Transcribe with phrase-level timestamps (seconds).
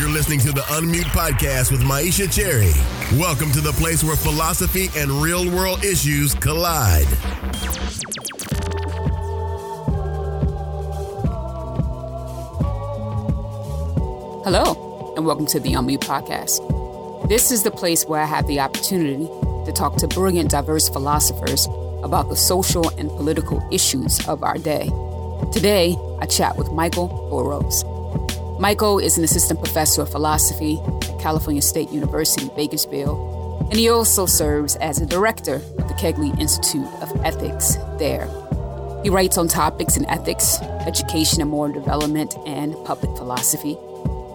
[0.00, 2.72] You're listening to the Unmute Podcast with Myisha Cherry.
[3.20, 7.04] Welcome to the place where philosophy and real world issues collide.
[14.42, 17.28] Hello, and welcome to the Unmute Podcast.
[17.28, 19.26] This is the place where I have the opportunity
[19.66, 21.68] to talk to brilliant, diverse philosophers
[22.02, 24.88] about the social and political issues of our day.
[25.52, 27.84] Today, I chat with Michael Burroughs.
[28.60, 34.26] Michael is an assistant professor of philosophy at California State University, Bakersfield, and he also
[34.26, 38.28] serves as a director of the Kegley Institute of Ethics there.
[39.02, 43.78] He writes on topics in ethics, education and moral development, and public philosophy.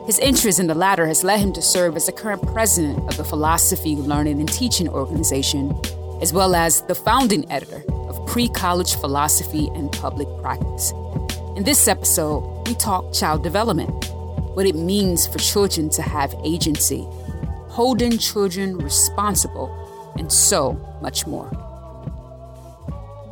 [0.08, 3.18] His interest in the latter has led him to serve as the current president of
[3.18, 5.72] the Philosophy Learning and Teaching Organization,
[6.20, 10.94] as well as the founding editor of Pre College Philosophy and Public Practice.
[11.56, 14.15] In this episode, we talk child development
[14.56, 17.06] what it means for children to have agency,
[17.68, 19.70] holding children responsible,
[20.18, 21.50] and so much more.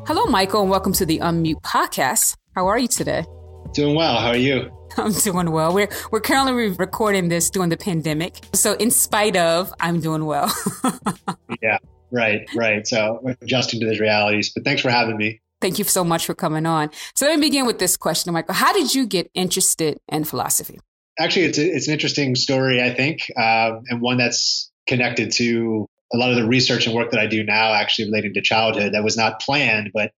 [0.05, 2.35] Hello, Michael, and welcome to the Unmute Podcast.
[2.55, 3.23] How are you today?
[3.71, 4.17] Doing well.
[4.17, 4.69] How are you?
[4.97, 5.73] I'm doing well.
[5.73, 10.53] We're we're currently recording this during the pandemic, so in spite of, I'm doing well.
[11.61, 11.77] yeah,
[12.11, 12.85] right, right.
[12.85, 14.51] So adjusting to these realities.
[14.53, 15.39] But thanks for having me.
[15.61, 16.89] Thank you so much for coming on.
[17.15, 18.55] So let me begin with this question, Michael.
[18.55, 20.79] How did you get interested in philosophy?
[21.19, 25.87] Actually, it's a, it's an interesting story, I think, uh, and one that's connected to
[26.13, 28.93] a lot of the research and work that I do now, actually relating to childhood.
[28.93, 30.11] That was not planned, but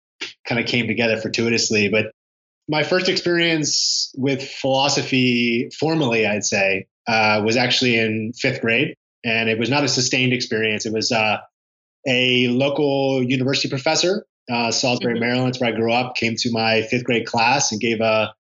[0.47, 1.89] kind of came together fortuitously.
[1.89, 2.07] But
[2.69, 9.49] my first experience with philosophy, formally, I'd say, uh, was actually in fifth grade, and
[9.49, 10.87] it was not a sustained experience.
[10.87, 11.39] It was uh,
[12.07, 15.21] a local university professor, uh, Salisbury, mm-hmm.
[15.21, 18.35] Maryland, where I grew up, came to my fifth grade class and gave a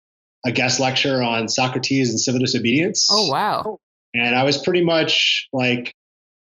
[0.44, 3.08] a guest lecture on Socrates and civil disobedience.
[3.10, 3.78] Oh, wow.
[4.14, 5.94] And I was pretty much like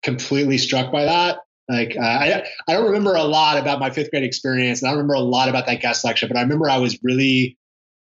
[0.03, 1.39] completely struck by that.
[1.69, 4.93] Like, uh, I, I don't remember a lot about my fifth grade experience, and I
[4.93, 7.57] don't remember a lot about that guest lecture, but I remember I was really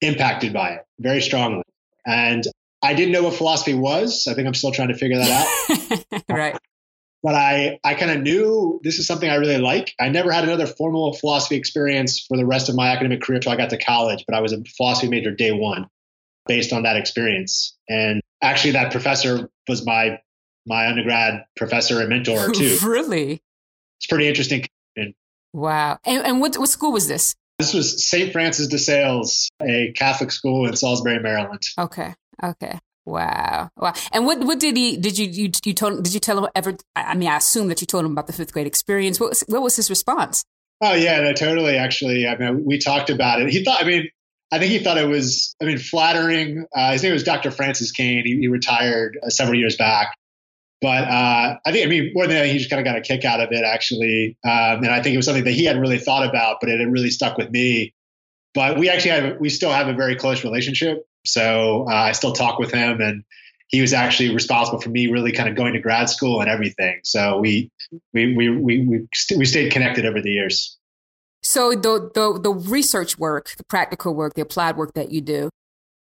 [0.03, 1.63] impacted by it very strongly.
[2.07, 2.45] And
[2.83, 4.27] I didn't know what philosophy was.
[4.29, 6.23] I think I'm still trying to figure that out.
[6.29, 6.59] right
[7.23, 9.95] but I, I kind of knew this is something I really like.
[10.01, 13.53] I never had another formal philosophy experience for the rest of my academic career until
[13.53, 15.87] I got to college, but I was a philosophy major day one
[16.47, 17.77] based on that experience.
[17.89, 20.21] And actually, that professor was my
[20.67, 22.79] my undergrad professor and mentor too.
[22.83, 23.43] really?
[23.99, 24.67] It's pretty interesting.
[25.53, 25.99] Wow.
[26.05, 27.35] And, and what, what school was this?
[27.59, 28.33] This was St.
[28.33, 31.63] Francis de Sales, a Catholic school in Salisbury, Maryland.
[31.79, 32.15] Okay.
[32.43, 32.79] Okay.
[33.09, 33.71] Wow.
[33.77, 33.95] Wow.
[34.13, 36.77] And what, what did he, did you, you, you told, did you tell him ever,
[36.95, 39.19] I mean, I assume that you told him about the fifth grade experience.
[39.19, 40.45] What was, what was his response?
[40.83, 41.77] Oh yeah, no, totally.
[41.77, 43.49] Actually, I mean, we talked about it.
[43.49, 44.11] He thought, I mean,
[44.53, 46.67] I think he thought it was, I mean, flattering.
[46.75, 47.51] Uh, his name was Dr.
[47.51, 48.25] Francis Kane.
[48.25, 50.15] He, he retired uh, several years back.
[50.81, 53.01] But uh, I think, I mean, more than that, he just kind of got a
[53.01, 54.37] kick out of it, actually.
[54.45, 56.79] Um, and I think it was something that he hadn't really thought about, but it
[56.79, 57.95] had really stuck with me.
[58.55, 61.07] But we actually have, we still have a very close relationship.
[61.25, 63.25] So uh, I still talk with him, and
[63.69, 67.01] he was actually responsible for me really kind of going to grad school and everything.
[67.05, 67.71] So we
[68.13, 70.77] we we we we, st- we stayed connected over the years.
[71.43, 75.51] So the the the research work, the practical work, the applied work that you do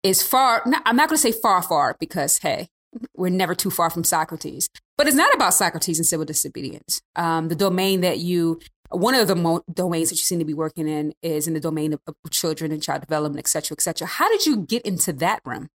[0.03, 0.63] is far.
[0.87, 2.69] I'm not going to say far, far because hey,
[3.15, 4.69] we're never too far from Socrates.
[4.97, 7.01] But it's not about Socrates and civil disobedience.
[7.17, 10.55] Um, the domain that you one of the mo- domains that you seem to be
[10.55, 13.81] working in is in the domain of, of, children and child development, et cetera, et
[13.81, 14.07] cetera.
[14.07, 15.69] How did you get into that realm?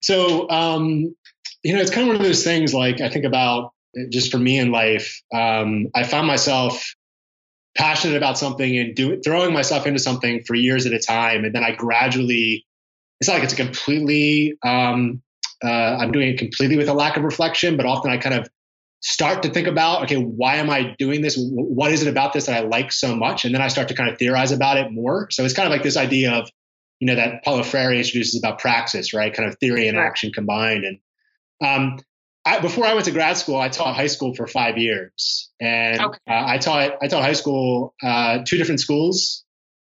[0.00, 1.14] So, um,
[1.62, 3.72] you know, it's kind of one of those things like I think about
[4.10, 5.20] just for me in life.
[5.34, 6.94] Um, I found myself
[7.76, 11.44] passionate about something and do, throwing myself into something for years at a time.
[11.44, 12.66] And then I gradually,
[13.20, 15.22] it's not like it's a completely, um,
[15.62, 18.48] uh, I'm doing it completely with a lack of reflection, but often I kind of
[19.00, 21.36] start to think about, okay, why am I doing this?
[21.38, 23.44] What is it about this that I like so much?
[23.44, 25.28] And then I start to kind of theorize about it more.
[25.30, 26.50] So it's kind of like this idea of,
[26.98, 29.32] you know, that Paulo Freire introduces about praxis, right?
[29.32, 30.84] Kind of theory and action combined.
[30.84, 30.98] And
[31.66, 31.98] um,
[32.44, 36.00] I, before I went to grad school, I taught high school for five years, and
[36.00, 36.18] okay.
[36.28, 39.44] uh, I taught I taught high school uh, two different schools,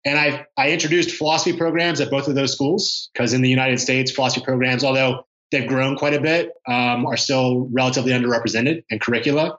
[0.06, 3.78] and I I introduced philosophy programs at both of those schools because in the United
[3.78, 8.98] States, philosophy programs, although they've grown quite a bit, um, are still relatively underrepresented in
[8.98, 9.58] curricula.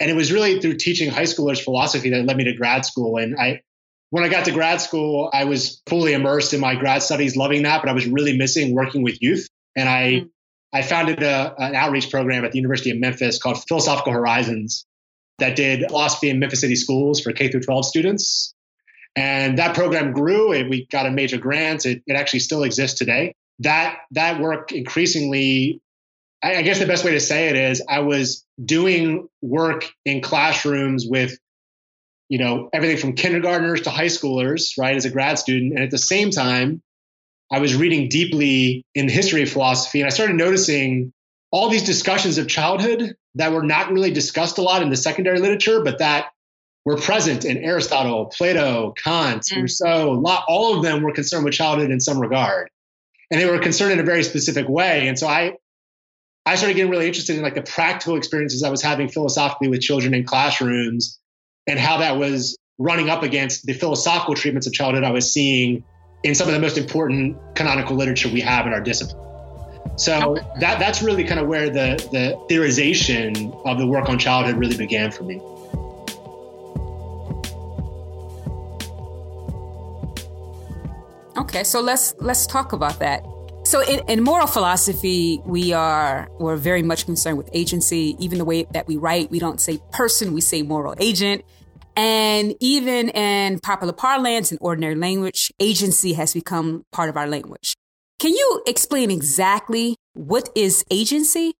[0.00, 3.16] And it was really through teaching high schoolers philosophy that led me to grad school.
[3.16, 3.62] And I,
[4.10, 7.62] when I got to grad school, I was fully immersed in my grad studies, loving
[7.62, 9.48] that, but I was really missing working with youth.
[9.76, 10.26] And I, mm-hmm.
[10.72, 14.84] I founded a, an outreach program at the University of Memphis called Philosophical Horizons
[15.38, 18.54] that did philosophy in Memphis City schools for K through 12 students.
[19.16, 20.52] And that program grew.
[20.52, 21.86] and we got a major grant.
[21.86, 25.80] It, it actually still exists today that that work increasingly
[26.44, 31.06] I guess the best way to say it is I was doing work in classrooms
[31.08, 31.38] with,
[32.28, 35.72] you know, everything from kindergartners to high schoolers, right, as a grad student.
[35.72, 36.82] And at the same time,
[37.50, 40.00] I was reading deeply in the history of philosophy.
[40.00, 41.14] And I started noticing
[41.50, 45.40] all these discussions of childhood that were not really discussed a lot in the secondary
[45.40, 46.26] literature, but that
[46.84, 49.62] were present in Aristotle, Plato, Kant, mm.
[49.62, 50.22] Rousseau.
[50.46, 52.68] All of them were concerned with childhood in some regard.
[53.34, 55.08] And they were concerned in a very specific way.
[55.08, 55.56] And so I
[56.46, 59.80] I started getting really interested in like the practical experiences I was having philosophically with
[59.80, 61.18] children in classrooms
[61.66, 65.82] and how that was running up against the philosophical treatments of childhood I was seeing
[66.22, 69.20] in some of the most important canonical literature we have in our discipline.
[69.96, 74.58] So that that's really kind of where the the theorization of the work on childhood
[74.58, 75.40] really began for me.
[81.36, 83.24] Okay, so let's let's talk about that.
[83.64, 88.14] So in, in, moral philosophy, we are we're very much concerned with agency.
[88.18, 91.44] Even the way that we write, we don't say person, we say moral agent.
[91.96, 97.74] And even in popular parlance and ordinary language, agency has become part of our language.
[98.18, 101.54] Can you explain exactly what is agency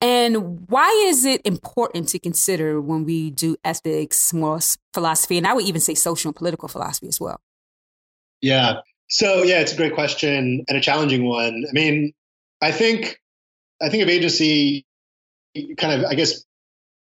[0.00, 4.60] and why is it important to consider when we do ethics, moral
[4.92, 7.40] philosophy, and I would even say social and political philosophy as well?
[8.40, 8.80] Yeah.
[9.08, 11.64] So yeah, it's a great question and a challenging one.
[11.68, 12.12] I mean,
[12.62, 13.20] I think
[13.82, 14.86] I think of agency
[15.76, 16.44] kind of I guess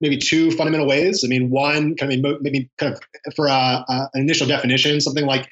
[0.00, 1.22] maybe two fundamental ways.
[1.24, 3.50] I mean, one kind of maybe kind of for a,
[3.88, 5.48] a, an initial definition, something like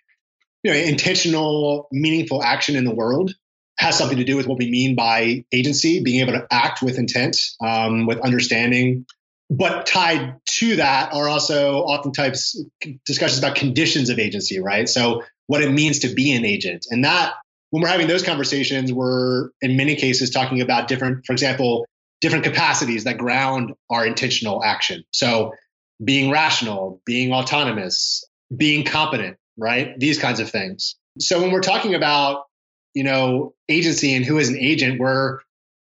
[0.62, 3.32] you know intentional, meaningful action in the world
[3.78, 6.98] has something to do with what we mean by agency, being able to act with
[6.98, 9.06] intent, um, with understanding.
[9.48, 12.62] But tied to that are also oftentimes
[13.06, 14.88] discussions about conditions of agency, right?
[14.88, 16.86] So what it means to be an agent.
[16.90, 17.32] And that,
[17.70, 21.86] when we're having those conversations, we're in many cases talking about different, for example,
[22.20, 25.02] different capacities that ground our intentional action.
[25.10, 25.54] So
[26.04, 28.22] being rational, being autonomous,
[28.56, 29.98] being competent, right?
[29.98, 30.94] These kinds of things.
[31.18, 32.44] So when we're talking about,
[32.94, 35.40] you know, agency and who is an agent, we're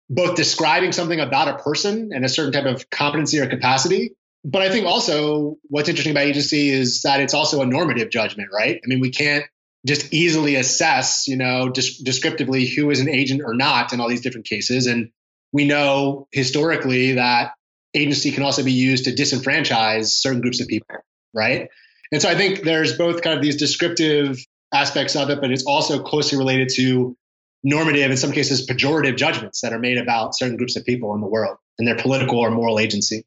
[0.09, 4.13] both describing something about a person and a certain type of competency or capacity.
[4.45, 8.49] But I think also what's interesting about agency is that it's also a normative judgment,
[8.53, 8.75] right?
[8.75, 9.45] I mean, we can't
[9.85, 14.09] just easily assess, you know, just descriptively who is an agent or not in all
[14.09, 14.87] these different cases.
[14.87, 15.11] And
[15.51, 17.51] we know historically that
[17.93, 20.95] agency can also be used to disenfranchise certain groups of people,
[21.33, 21.69] right?
[22.11, 24.39] And so I think there's both kind of these descriptive
[24.73, 27.15] aspects of it, but it's also closely related to
[27.63, 31.21] normative, in some cases, pejorative judgments that are made about certain groups of people in
[31.21, 33.25] the world and their political or moral agency.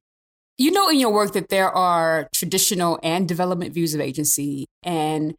[0.58, 4.66] You know, in your work, that there are traditional and development views of agency.
[4.82, 5.34] And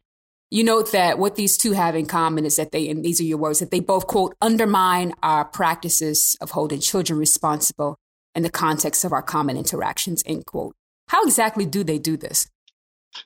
[0.50, 3.24] you note that what these two have in common is that they, and these are
[3.24, 7.96] your words, that they both, quote, undermine our practices of holding children responsible
[8.34, 10.74] in the context of our common interactions, end quote.
[11.08, 12.48] How exactly do they do this?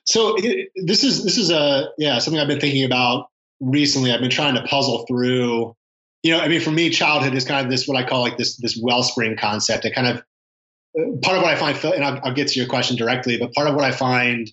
[0.05, 3.27] So it, this is this is a yeah something I've been thinking about
[3.59, 4.11] recently.
[4.11, 5.75] I've been trying to puzzle through.
[6.23, 8.37] You know, I mean, for me, childhood is kind of this what I call like
[8.37, 9.85] this this wellspring concept.
[9.85, 10.23] It kind of
[10.95, 13.67] part of what I find, and I'll, I'll get to your question directly, but part
[13.67, 14.51] of what I find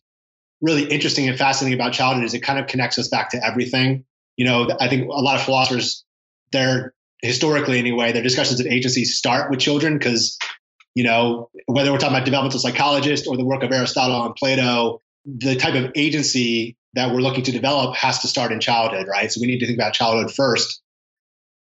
[0.61, 4.05] really interesting and fascinating about childhood is it kind of connects us back to everything.
[4.37, 6.05] You know, I think a lot of philosophers,
[6.53, 10.39] they're historically anyway, their discussions of agency start with children because,
[10.95, 15.01] you know, whether we're talking about developmental psychologists or the work of Aristotle and Plato,
[15.27, 19.31] the type of agency that we're looking to develop has to start in childhood, right?
[19.31, 20.81] So we need to think about childhood first.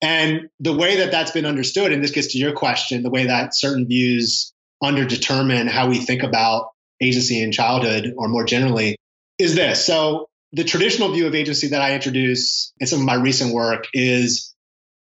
[0.00, 3.26] And the way that that's been understood, and this gets to your question, the way
[3.26, 6.70] that certain views underdetermine how we think about
[7.00, 8.96] agency in childhood or more generally
[9.38, 9.84] is this.
[9.84, 13.86] So the traditional view of agency that I introduce in some of my recent work
[13.94, 14.54] is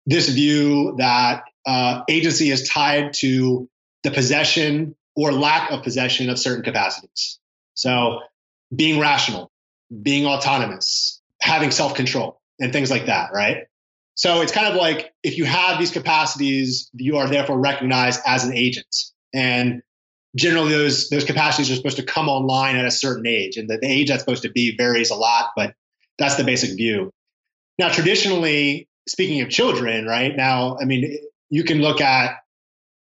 [0.06, 3.68] this view that uh, agency is tied to
[4.02, 7.38] the possession or lack of possession of certain capacities.
[7.74, 8.20] So
[8.74, 9.50] being rational,
[10.02, 13.64] being autonomous, having self control, and things like that, right?
[14.14, 18.44] So it's kind of like if you have these capacities, you are therefore recognized as
[18.44, 18.94] an agent.
[19.34, 19.82] And
[20.36, 23.78] generally those those capacities are supposed to come online at a certain age and the,
[23.78, 25.74] the age that's supposed to be varies a lot but
[26.18, 27.10] that's the basic view.
[27.78, 31.18] Now traditionally speaking of children right now i mean
[31.50, 32.36] you can look at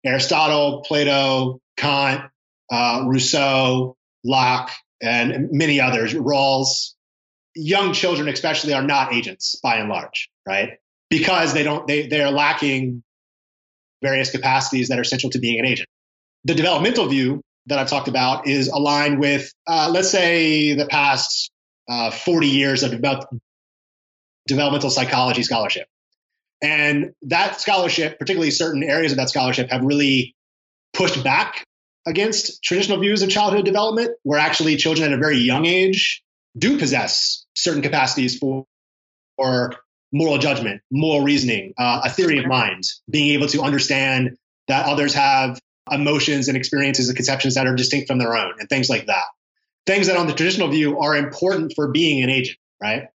[0.04, 2.30] aristotle plato kant
[2.70, 6.92] uh, rousseau locke and many others rawls.
[7.54, 10.72] Young children especially are not agents by and large right
[11.08, 13.02] because they don't they they're lacking
[14.02, 15.88] various capacities that are essential to being an agent
[16.46, 21.50] the developmental view that I've talked about is aligned with, uh, let's say, the past
[21.88, 22.92] uh, 40 years of
[24.46, 25.88] developmental psychology scholarship.
[26.62, 30.36] And that scholarship, particularly certain areas of that scholarship, have really
[30.94, 31.64] pushed back
[32.06, 36.22] against traditional views of childhood development, where actually children at a very young age
[36.56, 38.64] do possess certain capacities for,
[39.36, 39.74] for
[40.12, 44.36] moral judgment, moral reasoning, uh, a theory of mind, being able to understand
[44.68, 45.58] that others have
[45.90, 49.24] emotions and experiences and conceptions that are distinct from their own, and things like that.
[49.86, 53.08] Things that on the traditional view are important for being an agent, right?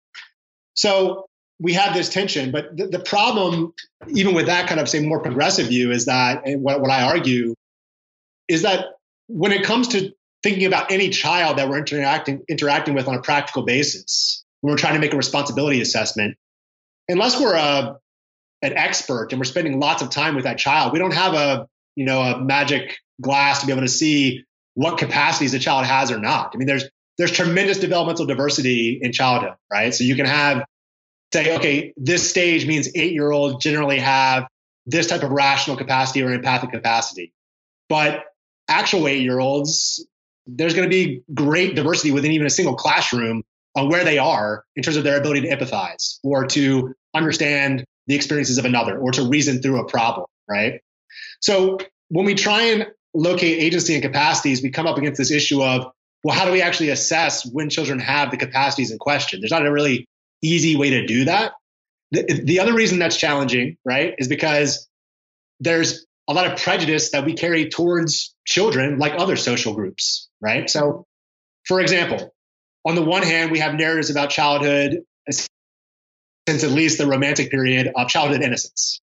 [0.73, 1.25] So
[1.59, 3.73] we have this tension, but the, the problem,
[4.09, 7.53] even with that kind of say more progressive view, is that what, what I argue
[8.47, 8.85] is that
[9.27, 10.11] when it comes to
[10.43, 14.77] thinking about any child that we're interacting interacting with on a practical basis, when we're
[14.77, 16.37] trying to make a responsibility assessment,
[17.07, 17.97] unless we're a
[18.63, 21.67] an expert and we're spending lots of time with that child, we don't have a
[21.95, 24.43] you know a magic glass to be able to see
[24.73, 26.51] what capacities a child has or not.
[26.53, 26.85] I mean, there's
[27.17, 29.93] there's tremendous developmental diversity in childhood, right?
[29.93, 30.65] So you can have
[31.33, 34.47] say, okay, this stage means eight year olds generally have
[34.85, 37.33] this type of rational capacity or empathic capacity.
[37.89, 38.23] But
[38.67, 40.05] actual eight year olds,
[40.47, 43.43] there's going to be great diversity within even a single classroom
[43.75, 48.15] on where they are in terms of their ability to empathize or to understand the
[48.15, 50.81] experiences of another or to reason through a problem, right?
[51.39, 51.77] So
[52.09, 55.91] when we try and locate agency and capacities, we come up against this issue of,
[56.23, 59.41] well, how do we actually assess when children have the capacities in question?
[59.41, 60.07] There's not a really
[60.41, 61.53] easy way to do that.
[62.11, 64.87] The, the other reason that's challenging, right, is because
[65.59, 70.69] there's a lot of prejudice that we carry towards children like other social groups, right?
[70.69, 71.05] So,
[71.65, 72.33] for example,
[72.85, 77.91] on the one hand, we have narratives about childhood since at least the romantic period
[77.95, 78.99] of childhood innocence.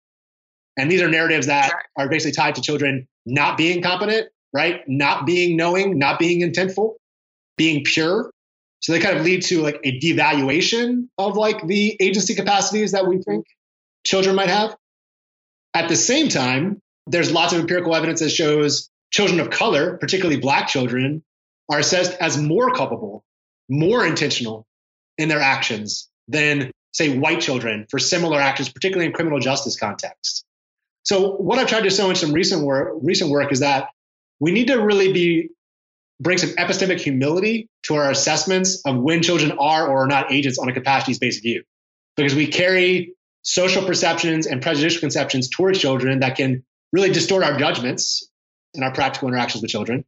[0.79, 4.81] And these are narratives that are basically tied to children not being competent, right?
[4.87, 6.95] Not being knowing, not being intentful,
[7.57, 8.31] being pure.
[8.81, 13.07] So they kind of lead to like a devaluation of like the agency capacities that
[13.07, 13.31] we mm-hmm.
[13.31, 13.47] think
[14.07, 14.77] children might have.
[15.75, 20.41] At the same time, there's lots of empirical evidence that shows children of color, particularly
[20.41, 21.25] black children,
[21.69, 23.25] are assessed as more culpable,
[23.69, 24.65] more intentional
[25.19, 30.45] in their actions than, say, white children for similar actions, particularly in criminal justice contexts.
[31.05, 33.89] So, what I've tried to show in some recent work, recent work is that
[34.41, 35.51] we need to really be
[36.21, 40.59] bring some epistemic humility to our assessments of when children are or are not agents
[40.59, 41.63] on a capacities based view,
[42.17, 47.57] because we carry social perceptions and prejudicial conceptions towards children that can really distort our
[47.57, 48.29] judgments
[48.75, 50.05] and our practical interactions with children.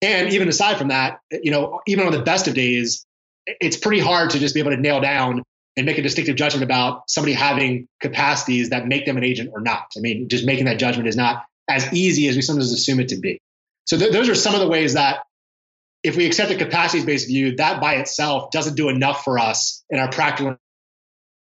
[0.00, 3.04] And even aside from that, you know, even on the best of days,
[3.46, 5.42] it's pretty hard to just be able to nail down
[5.78, 9.60] and make a distinctive judgment about somebody having capacities that make them an agent or
[9.60, 9.86] not.
[9.96, 13.08] I mean, just making that judgment is not as easy as we sometimes assume it
[13.08, 13.40] to be.
[13.84, 15.20] So th- those are some of the ways that
[16.02, 19.84] if we accept a capacities based view, that by itself doesn't do enough for us
[19.88, 20.56] in our practical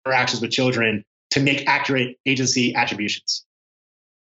[0.05, 3.43] interactions with children to make accurate agency attributions.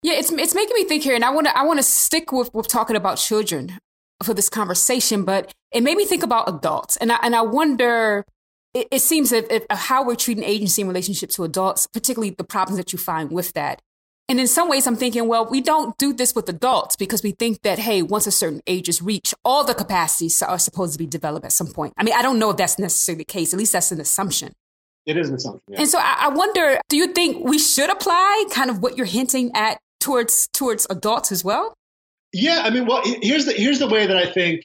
[0.02, 2.32] Yeah, it's it's making me think here, and I want to I want to stick
[2.32, 3.78] with with talking about children
[4.22, 8.24] for this conversation, but it made me think about adults, and I and I wonder.
[8.74, 12.44] It, it seems that if, how we're treating agency in relationship to adults, particularly the
[12.44, 13.80] problems that you find with that.
[14.28, 17.32] And in some ways, I'm thinking, well, we don't do this with adults because we
[17.32, 20.98] think that, hey, once a certain age is reached, all the capacities are supposed to
[20.98, 21.92] be developed at some point.
[21.98, 23.52] I mean, I don't know if that's necessarily the case.
[23.52, 24.54] At least that's an assumption.
[25.04, 25.62] It is an assumption.
[25.68, 25.80] Yeah.
[25.80, 29.06] And so I, I wonder, do you think we should apply kind of what you're
[29.06, 31.74] hinting at towards towards adults as well?
[32.32, 34.64] Yeah, I mean, well, here's the here's the way that I think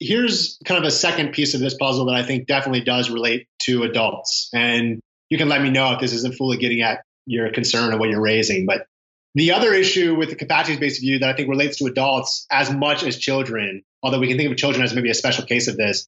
[0.00, 3.46] here's kind of a second piece of this puzzle that I think definitely does relate
[3.62, 4.50] to adults.
[4.52, 5.00] And
[5.30, 8.10] you can let me know if this isn't fully getting at your concern or what
[8.10, 8.66] you're raising.
[8.66, 8.86] But
[9.34, 12.70] the other issue with the capacities based view that I think relates to adults as
[12.70, 15.76] much as children, although we can think of children as maybe a special case of
[15.76, 16.06] this,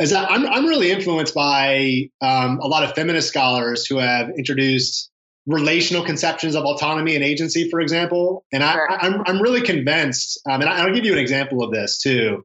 [0.00, 4.30] is that I'm, I'm really influenced by um, a lot of feminist scholars who have
[4.30, 5.10] introduced
[5.46, 8.44] relational conceptions of autonomy and agency, for example.
[8.52, 11.70] And I, am I'm, I'm really convinced, um, and I'll give you an example of
[11.70, 12.44] this too,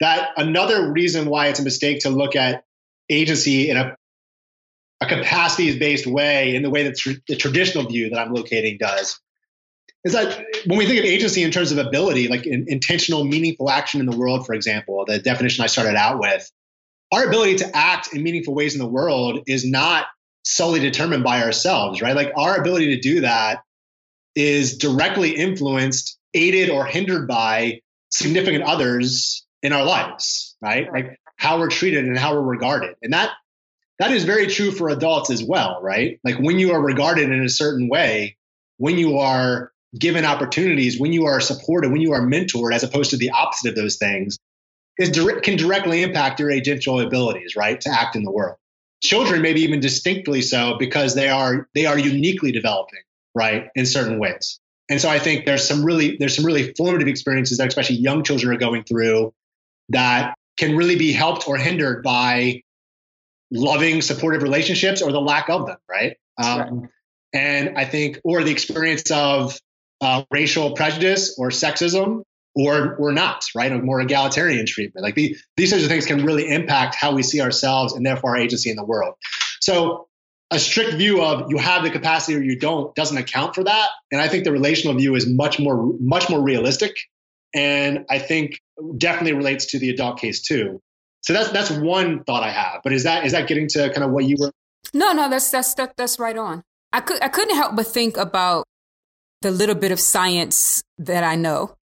[0.00, 2.64] that another reason why it's a mistake to look at
[3.08, 3.96] agency in a,
[5.00, 8.78] a capacities based way in the way that tr- the traditional view that I'm locating
[8.78, 9.20] does
[10.04, 13.70] is that when we think of agency in terms of ability, like in, intentional, meaningful
[13.70, 16.50] action in the world, for example, the definition I started out with,
[17.10, 20.06] our ability to act in meaningful ways in the world is not
[20.44, 22.14] solely determined by ourselves, right?
[22.14, 23.62] Like our ability to do that
[24.34, 30.92] is directly influenced, aided, or hindered by significant others in our lives, right?
[30.92, 32.94] Like how we're treated and how we're regarded.
[33.02, 33.30] And that
[33.98, 36.20] that is very true for adults as well, right?
[36.22, 38.36] Like when you are regarded in a certain way,
[38.76, 43.10] when you are given opportunities, when you are supported, when you are mentored, as opposed
[43.10, 44.38] to the opposite of those things,
[44.98, 48.56] is direct, can directly impact your agential abilities, right, to act in the world.
[49.02, 53.00] children maybe even distinctly so because they are they are uniquely developing
[53.34, 57.08] right in certain ways and so i think there's some really there's some really formative
[57.08, 59.32] experiences that especially young children are going through
[59.90, 62.60] that can really be helped or hindered by
[63.50, 66.90] loving supportive relationships or the lack of them right, um, right.
[67.32, 69.58] and i think or the experience of
[70.00, 72.22] uh, racial prejudice or sexism
[72.54, 73.72] or or not, right?
[73.72, 75.02] A more egalitarian treatment.
[75.02, 78.30] Like the, these sorts of things can really impact how we see ourselves and therefore
[78.30, 79.14] our agency in the world.
[79.60, 80.06] So
[80.50, 83.88] a strict view of you have the capacity or you don't doesn't account for that.
[84.12, 86.94] And I think the relational view is much more much more realistic.
[87.54, 88.60] And I think
[88.96, 90.80] definitely relates to the adult case too.
[91.22, 92.80] So that's that's one thought I have.
[92.82, 94.52] But is that is that getting to kind of what you were?
[94.92, 96.62] No, no, that's that's that, that's right on.
[96.92, 98.64] I could I couldn't help but think about
[99.42, 101.76] the little bit of science that I know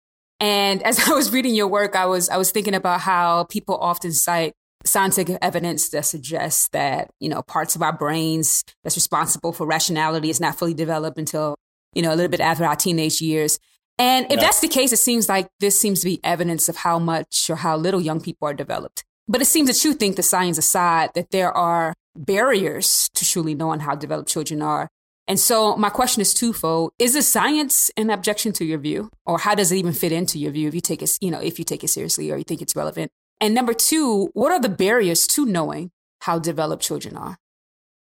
[0.40, 3.76] and as I was reading your work, I was I was thinking about how people
[3.76, 4.52] often cite
[4.85, 10.30] scientific evidence that suggests that you know parts of our brains that's responsible for rationality
[10.30, 11.57] is not fully developed until
[11.95, 13.59] you know a little bit after our teenage years.
[13.98, 14.40] And if yeah.
[14.40, 17.56] that's the case, it seems like this seems to be evidence of how much or
[17.56, 19.04] how little young people are developed.
[19.26, 23.54] But it seems that you think the science aside that there are barriers to truly
[23.54, 24.88] knowing how developed children are
[25.28, 26.92] and so my question is twofold.
[26.98, 29.10] Is the science an objection to your view?
[29.26, 31.40] Or how does it even fit into your view if you take it, you know,
[31.40, 33.12] if you take it seriously or you think it's relevant?
[33.38, 35.90] And number two, what are the barriers to knowing
[36.20, 37.36] how developed children are?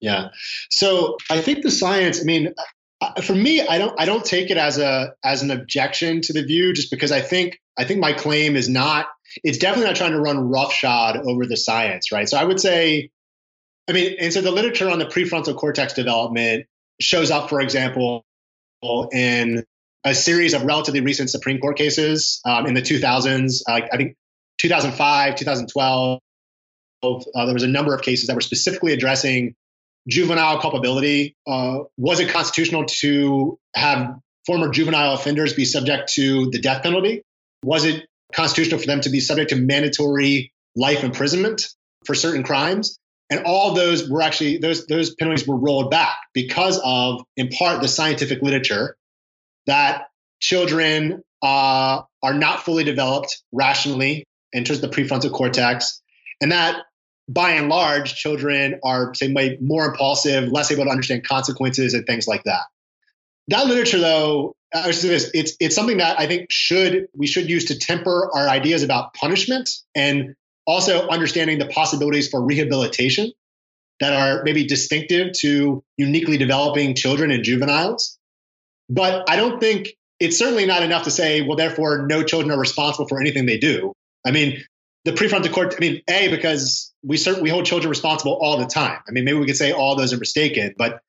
[0.00, 0.28] Yeah.
[0.70, 2.54] So I think the science, I mean,
[3.00, 6.32] uh, for me, I don't, I don't take it as a, as an objection to
[6.32, 9.06] the view, just because I think, I think my claim is not,
[9.44, 12.28] it's definitely not trying to run roughshod over the science, right?
[12.28, 13.10] So I would say,
[13.88, 16.66] I mean, and so the literature on the prefrontal cortex development
[17.00, 18.24] shows up, for example,
[19.12, 19.64] in
[20.04, 23.62] a series of relatively recent Supreme Court cases um, in the 2000s.
[23.68, 24.16] Uh, I think
[24.58, 26.20] 2005, 2012.
[27.02, 29.54] Uh, there was a number of cases that were specifically addressing
[30.08, 31.36] juvenile culpability.
[31.46, 37.22] Uh, was it constitutional to have former juvenile offenders be subject to the death penalty?
[37.64, 41.68] Was it constitutional for them to be subject to mandatory life imprisonment
[42.04, 42.98] for certain crimes?
[43.28, 47.82] And all those were actually those those penalties were rolled back because of, in part,
[47.82, 48.96] the scientific literature
[49.66, 50.04] that
[50.40, 56.00] children uh, are not fully developed rationally in terms of the prefrontal cortex,
[56.40, 56.82] and that
[57.28, 59.28] by and large, children are say
[59.60, 62.62] more impulsive, less able to understand consequences and things like that.
[63.48, 67.48] That literature, though, I was this, it's it's something that I think should we should
[67.48, 70.34] use to temper our ideas about punishment and
[70.66, 73.30] also, understanding the possibilities for rehabilitation
[74.00, 78.18] that are maybe distinctive to uniquely developing children and juveniles.
[78.88, 82.58] But I don't think it's certainly not enough to say, well, therefore, no children are
[82.58, 83.92] responsible for anything they do.
[84.26, 84.64] I mean,
[85.06, 88.66] the prefrontal cortex, I mean, A, because we certainly we hold children responsible all the
[88.66, 88.98] time.
[89.08, 91.00] I mean, maybe we could say all those are mistaken, but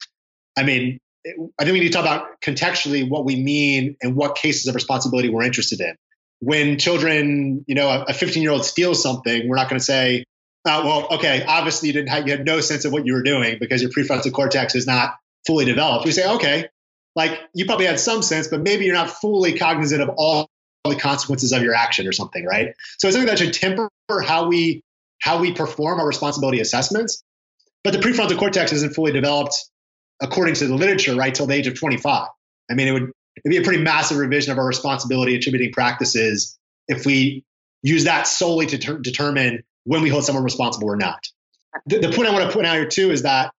[0.57, 4.35] I mean, I think we need to talk about contextually what we mean and what
[4.35, 5.95] cases of responsibility we're interested in
[6.39, 10.23] when children, you know, a 15 year old steals something, we're not going to say,
[10.65, 13.23] uh, well, okay, obviously you didn't have, you had no sense of what you were
[13.23, 16.05] doing because your prefrontal cortex is not fully developed.
[16.05, 16.67] We say, okay,
[17.15, 20.49] like you probably had some sense, but maybe you're not fully cognizant of all
[20.89, 22.73] the consequences of your action or something, right?
[22.97, 24.83] So it's something that should temper how we
[25.19, 27.23] how we perform our responsibility assessments.
[27.83, 29.65] But the prefrontal cortex isn't fully developed
[30.21, 32.27] according to the literature, right, till the age of 25.
[32.69, 36.57] I mean, it would it'd be a pretty massive revision of our responsibility attributing practices
[36.87, 37.43] if we
[37.81, 41.19] use that solely to ter- determine when we hold someone responsible or not.
[41.85, 43.51] The, the point I want to point out here too is that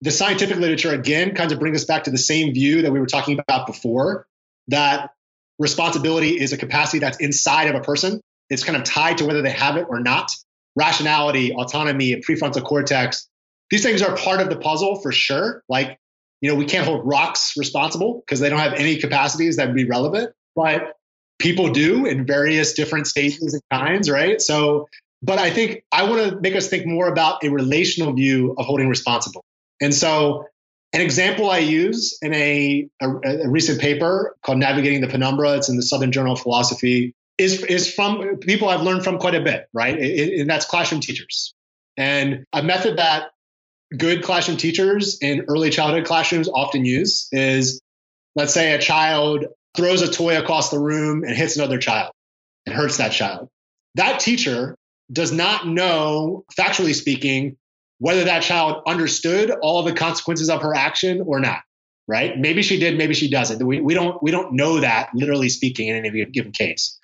[0.00, 3.00] the scientific literature again kind of brings us back to the same view that we
[3.00, 4.26] were talking about before
[4.68, 5.10] that
[5.58, 8.20] responsibility is a capacity that's inside of a person.
[8.50, 10.30] It's kind of tied to whether they have it or not.
[10.76, 13.28] Rationality, autonomy, and prefrontal cortex,
[13.70, 15.62] these things are part of the puzzle for sure.
[15.68, 15.98] Like
[16.40, 19.76] you know, we can't hold rocks responsible because they don't have any capacities that would
[19.76, 20.92] be relevant, but
[21.38, 24.40] people do in various different stages and kinds, right?
[24.40, 24.88] So,
[25.22, 28.66] but I think I want to make us think more about a relational view of
[28.66, 29.44] holding responsible.
[29.80, 30.46] And so,
[30.92, 35.68] an example I use in a, a, a recent paper called Navigating the Penumbra, it's
[35.68, 39.42] in the Southern Journal of Philosophy, is, is from people I've learned from quite a
[39.42, 39.98] bit, right?
[39.98, 41.52] It, and that's classroom teachers.
[41.96, 43.30] And a method that
[43.96, 47.80] good classroom teachers in early childhood classrooms often use is
[48.34, 49.44] let's say a child
[49.76, 52.12] throws a toy across the room and hits another child
[52.64, 53.48] and hurts that child.
[53.94, 54.76] That teacher
[55.12, 57.56] does not know, factually speaking,
[57.98, 61.60] whether that child understood all the consequences of her action or not.
[62.08, 62.38] Right?
[62.38, 63.66] Maybe she did, maybe she doesn't.
[63.66, 66.98] We, we don't we don't know that, literally speaking, in any given case.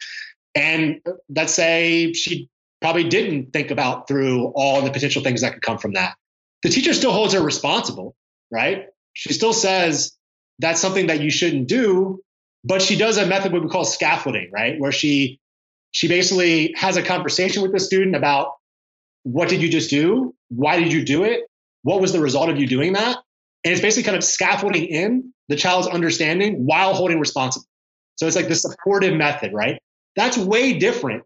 [0.55, 2.49] And let's say she
[2.81, 6.15] probably didn't think about through all the potential things that could come from that.
[6.63, 8.15] the teacher still holds her responsible,
[8.51, 8.87] right?
[9.15, 10.17] She still says
[10.59, 12.21] that's something that you shouldn't do,
[12.65, 14.79] but she does a method what we call scaffolding, right?
[14.79, 15.41] Where she
[15.91, 18.53] she basically has a conversation with the student about
[19.25, 20.35] what did you just do?
[20.49, 21.43] Why did you do it?
[21.83, 23.19] What was the result of you doing that?
[23.65, 27.67] And it's basically kind of scaffolding in the child's understanding while holding responsible.
[28.17, 29.79] So it's like the supportive method, right?
[30.17, 31.25] That's way different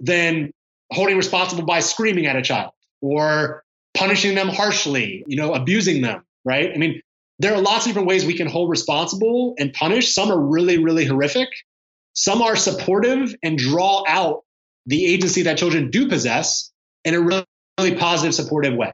[0.00, 0.50] than
[0.90, 3.62] holding responsible by screaming at a child or
[3.96, 6.70] punishing them harshly, you know, abusing them, right?
[6.72, 7.00] I mean,
[7.38, 10.14] there are lots of different ways we can hold responsible and punish.
[10.14, 11.48] Some are really, really horrific.
[12.14, 14.44] Some are supportive and draw out
[14.86, 16.72] the agency that children do possess
[17.06, 17.44] in a really,
[17.78, 18.92] really positive, supportive way.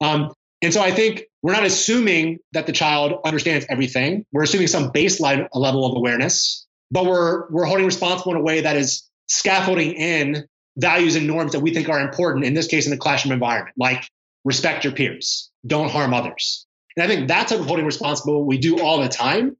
[0.00, 4.24] Um, and so I think we're not assuming that the child understands everything.
[4.32, 8.60] We're assuming some baseline level of awareness, but we're we're holding responsible in a way
[8.60, 12.44] that is scaffolding in values and norms that we think are important.
[12.44, 14.04] In this case, in the classroom environment, like
[14.44, 16.66] respect your peers, don't harm others.
[16.96, 19.56] And I think that's type of holding responsible we do all the time,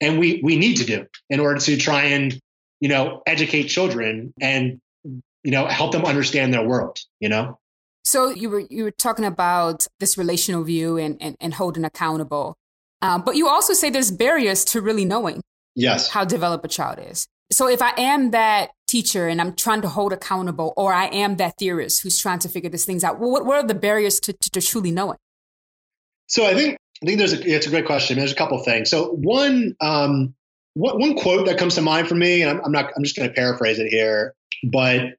[0.00, 2.38] and we we need to do in order to try and
[2.80, 4.80] you know educate children and
[5.44, 6.98] you know help them understand their world.
[7.20, 7.58] You know.
[8.04, 12.56] So you were you were talking about this relational view and and, and holding accountable,
[13.02, 15.42] um, but you also say there's barriers to really knowing
[15.74, 17.26] yes how developed a child is.
[17.52, 21.36] So if I am that teacher and I'm trying to hold accountable, or I am
[21.36, 24.32] that theorist who's trying to figure these things out, what what are the barriers to,
[24.32, 25.18] to, to truly knowing?
[26.26, 28.18] So I think I think there's a it's a great question.
[28.18, 28.90] There's a couple things.
[28.90, 30.34] So one um,
[30.74, 33.16] one, one quote that comes to mind for me, and I'm, I'm not I'm just
[33.16, 35.16] going to paraphrase it here, but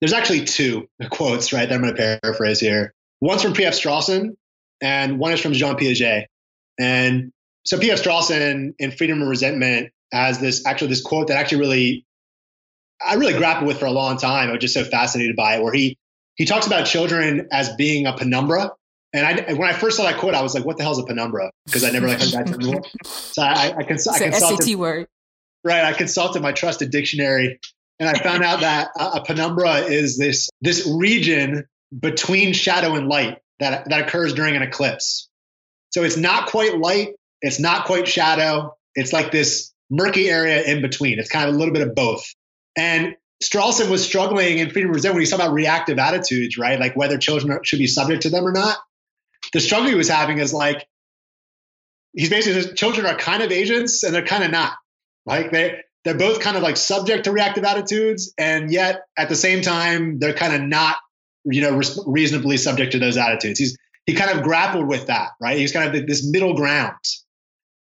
[0.00, 2.94] there's actually two quotes, right, that I'm going to paraphrase here.
[3.20, 3.74] One's from P.F.
[3.74, 4.36] Strawson,
[4.80, 6.26] and one is from Jean Piaget.
[6.78, 7.32] And
[7.64, 8.02] so P.F.
[8.02, 12.06] Strawson in Freedom and Resentment has this actually this quote that actually really
[13.04, 14.48] I really grappled with for a long time.
[14.48, 15.98] I was just so fascinated by it, where he
[16.36, 18.72] he talks about children as being a penumbra.
[19.12, 20.98] And I, when I first saw that quote, I was like, "What the hell is
[20.98, 22.82] a penumbra?" Because I never like heard that term before.
[23.04, 25.08] So I, I, cons- I consulted SAT word.
[25.64, 27.58] Right, I consulted my trusted dictionary
[27.98, 31.66] and I found out that a penumbra is this this region
[31.98, 35.28] between shadow and light that that occurs during an eclipse.
[35.90, 38.76] So it's not quite light, it's not quite shadow.
[38.94, 41.18] It's like this murky area in between.
[41.18, 42.24] It's kind of a little bit of both.
[42.76, 46.78] And Strawson was struggling in Freedom Resent when he's talking about reactive attitudes, right?
[46.78, 48.78] Like whether children should be subject to them or not.
[49.52, 50.86] The struggle he was having is like
[52.12, 54.72] he's basically children are kind of agents and they're kind of not.
[55.24, 59.36] Like they they're both kind of like subject to reactive attitudes, and yet at the
[59.36, 60.96] same time, they're kind of not,
[61.44, 63.58] you know, reasonably subject to those attitudes.
[63.58, 65.58] He's he kind of grappled with that, right?
[65.58, 66.96] He's kind of this middle ground.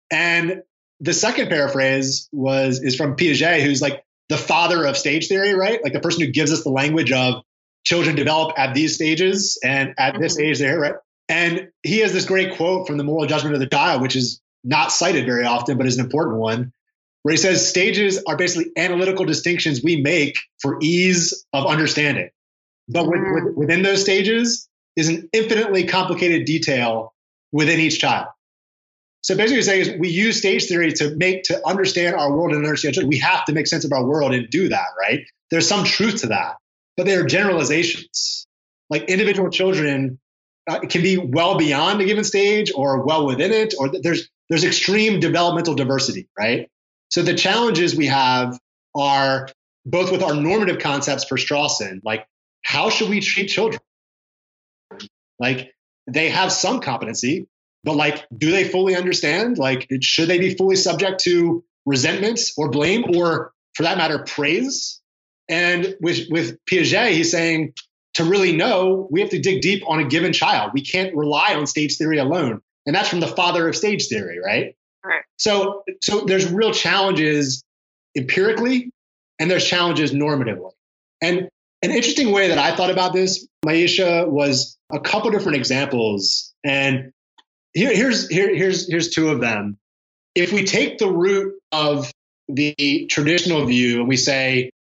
[0.10, 0.63] And
[0.99, 5.84] the second paraphrase was is from Piaget, who's like the father of stage theory, right?
[5.84, 7.43] Like the person who gives us the language of
[7.84, 10.49] children develop at these stages and at this mm-hmm.
[10.49, 10.95] age there, right?
[11.30, 14.41] And he has this great quote from the moral judgment of the child, which is
[14.63, 16.73] not cited very often, but is an important one
[17.25, 22.29] where he says stages are basically analytical distinctions we make for ease of understanding.
[22.88, 23.55] But with, with, mm.
[23.55, 27.15] within those stages is an infinitely complicated detail
[27.51, 28.27] within each child.
[29.21, 32.51] So basically, what saying is we use stage theory to make to understand our world
[32.51, 32.95] and understand.
[33.07, 35.25] We have to make sense of our world and do that, right?
[35.49, 36.57] There's some truth to that,
[36.95, 38.45] but they are generalizations.
[38.91, 40.19] Like individual children
[40.69, 44.63] uh, can be well beyond a given stage or well within it, or there's there's
[44.63, 46.69] extreme developmental diversity, right?
[47.15, 48.60] So the challenges we have
[48.93, 49.47] are
[49.86, 52.28] both with our normative concepts for Strawson, like
[52.62, 53.80] how should we treat children?
[55.39, 55.71] Like
[56.12, 57.47] they have some competency,
[57.86, 59.58] but like, do they fully understand?
[59.58, 65.01] Like, should they be fully subject to resentment or blame, or for that matter, praise?
[65.47, 67.75] And with with Piaget, he's saying
[68.15, 70.71] to really know, we have to dig deep on a given child.
[70.73, 74.38] We can't rely on stage theory alone, and that's from the father of stage theory,
[74.45, 74.75] right?
[75.06, 75.22] Right.
[75.38, 77.63] So, so there's real challenges
[78.18, 78.91] empirically,
[79.39, 80.72] and there's challenges normatively.
[81.22, 81.50] And
[81.84, 86.54] an interesting way that I thought about this, Myisha, was a couple different examples.
[86.63, 87.12] And
[87.74, 89.78] here, here's here, here's here's two of them.
[90.34, 92.12] If we take the root of
[92.48, 94.72] the traditional view and we say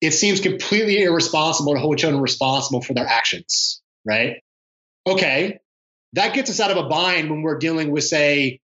[0.00, 4.42] it seems completely irresponsible to hold children responsible for their actions, right?
[5.06, 5.58] Okay,
[6.14, 8.60] that gets us out of a bind when we're dealing with, say,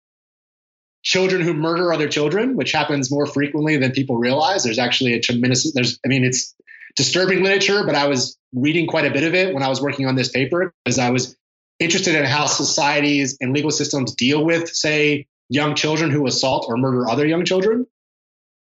[1.03, 4.65] children who murder other children, which happens more frequently than people realize.
[4.65, 6.55] There's actually a tremendous, there's, I mean, it's
[6.97, 10.07] disturbing literature, but I was reading quite a bit of it when I was working
[10.07, 11.37] on this paper because I was
[11.79, 16.77] interested in how societies and legal systems deal with, say, young children who assault or
[16.77, 17.87] murder other young children.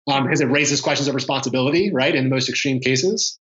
[0.09, 3.37] Um, because it raises questions of responsibility, right, in the most extreme cases.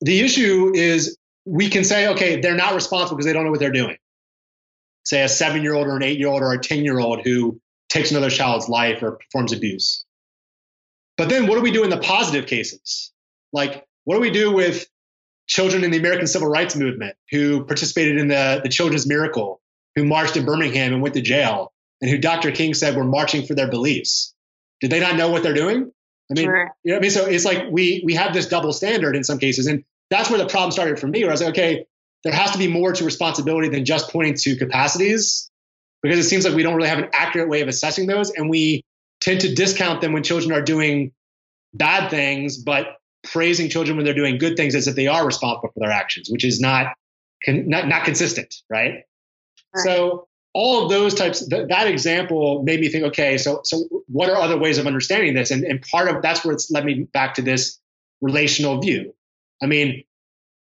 [0.00, 3.60] The issue is we can say, okay, they're not responsible because they don't know what
[3.60, 3.98] they're doing.
[5.04, 7.20] say, a seven year old or an eight year old or a 10 year old
[7.22, 10.04] who takes another child's life or performs abuse.
[11.16, 13.12] But then what do we do in the positive cases?
[13.52, 14.86] Like, what do we do with
[15.46, 19.60] children in the American Civil Rights Movement who participated in the, the Children's Miracle,
[19.94, 22.50] who marched in Birmingham and went to jail, and who Dr.
[22.50, 24.34] King said were marching for their beliefs?
[24.80, 25.90] Did they not know what they're doing?
[26.30, 26.74] I mean, sure.
[26.82, 29.38] you know, I mean, so it's like we we have this double standard in some
[29.38, 31.22] cases, and that's where the problem started for me.
[31.22, 31.86] Where I was like, okay,
[32.24, 35.50] there has to be more to responsibility than just pointing to capacities,
[36.02, 38.48] because it seems like we don't really have an accurate way of assessing those, and
[38.50, 38.84] we
[39.20, 41.12] tend to discount them when children are doing
[41.74, 45.70] bad things, but praising children when they're doing good things as if they are responsible
[45.72, 46.94] for their actions, which is not
[47.46, 49.04] not, not consistent, right?
[49.74, 49.84] right?
[49.84, 54.30] So all of those types th- that example made me think okay so so what
[54.30, 57.06] are other ways of understanding this and and part of that's where it's led me
[57.12, 57.78] back to this
[58.22, 59.12] relational view
[59.62, 60.02] i mean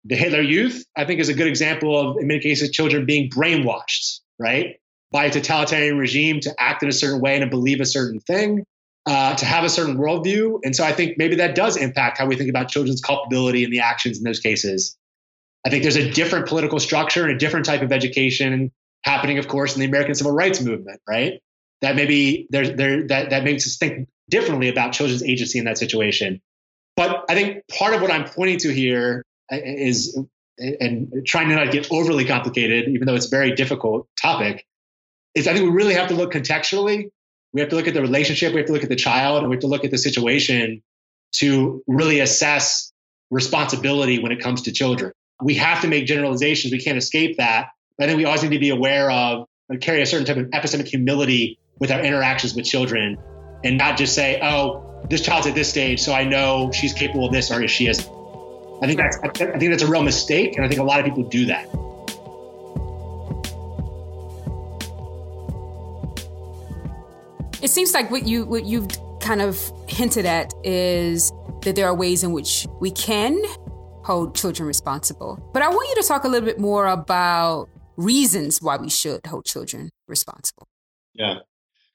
[0.07, 3.29] the hitler youth i think is a good example of in many cases children being
[3.29, 4.81] brainwashed right
[5.13, 8.21] by a totalitarian regime to act in a certain way and to believe a certain
[8.21, 8.65] thing
[9.07, 12.27] uh, to have a certain worldview and so i think maybe that does impact how
[12.27, 14.97] we think about children's culpability and the actions in those cases
[15.67, 18.73] i think there's a different political structure and a different type of education
[19.05, 21.41] happening, of course, in the American Civil Rights Movement, right?
[21.81, 25.79] That maybe there's there that that makes us think differently about children's agency in that
[25.79, 26.41] situation.
[26.97, 30.19] But I think part of what I'm pointing to here is
[30.59, 34.65] and trying to not get overly complicated, even though it's a very difficult topic,
[35.35, 37.11] is I think we really have to look contextually.
[37.53, 39.49] We have to look at the relationship, we have to look at the child, and
[39.49, 40.83] we have to look at the situation
[41.37, 42.93] to really assess
[43.31, 45.13] responsibility when it comes to children.
[45.43, 46.73] We have to make generalizations.
[46.73, 47.69] We can't escape that.
[48.01, 50.47] I think we always need to be aware of and carry a certain type of
[50.51, 53.19] epistemic humility with our interactions with children
[53.65, 57.27] and not just say, oh, this child's at this stage, so I know she's capable
[57.27, 58.09] of this or she isn't.
[58.83, 61.07] I think that's I think that's a real mistake, and I think a lot of
[61.07, 61.69] people do that.
[67.63, 68.89] It seems like what you what you've
[69.21, 69.57] kind of
[69.89, 73.41] hinted at is that there are ways in which we can
[74.05, 75.39] hold children responsible.
[75.55, 79.25] But I want you to talk a little bit more about reasons why we should
[79.27, 80.67] hold children responsible.
[81.15, 81.37] Yeah,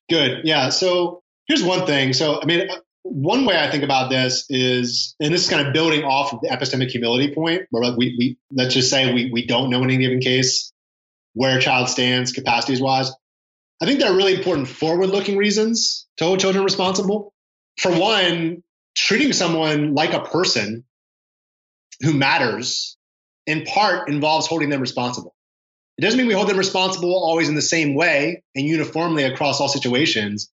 [0.09, 0.45] good.
[0.45, 0.69] Yeah.
[0.69, 2.13] So here's one thing.
[2.13, 2.69] So, I mean,
[3.03, 6.39] one way I think about this is, and this is kind of building off of
[6.41, 9.91] the epistemic humility point, where we, we let's just say we, we don't know in
[9.91, 10.71] any given case
[11.33, 13.11] where a child stands capacities wise.
[13.81, 17.33] I think there are really important forward looking reasons to hold children responsible.
[17.77, 18.63] For one,
[18.95, 20.83] treating someone like a person
[22.01, 22.97] who matters
[23.45, 25.35] in part involves holding them responsible.
[25.97, 29.61] It doesn't mean we hold them responsible always in the same way and uniformly across
[29.61, 30.51] all situations.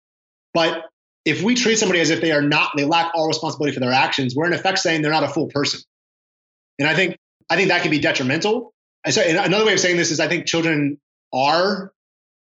[0.53, 0.85] But
[1.25, 3.91] if we treat somebody as if they are not, they lack all responsibility for their
[3.91, 5.81] actions, we're in effect saying they're not a full person.
[6.79, 7.17] And I think
[7.49, 8.73] I think that can be detrimental.
[9.09, 10.99] So another way of saying this is I think children
[11.33, 11.91] are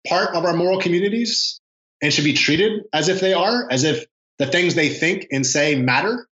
[0.08, 1.60] part of our moral communities
[2.02, 4.04] and should be treated as if they are, as if
[4.38, 6.26] the things they think and say matter.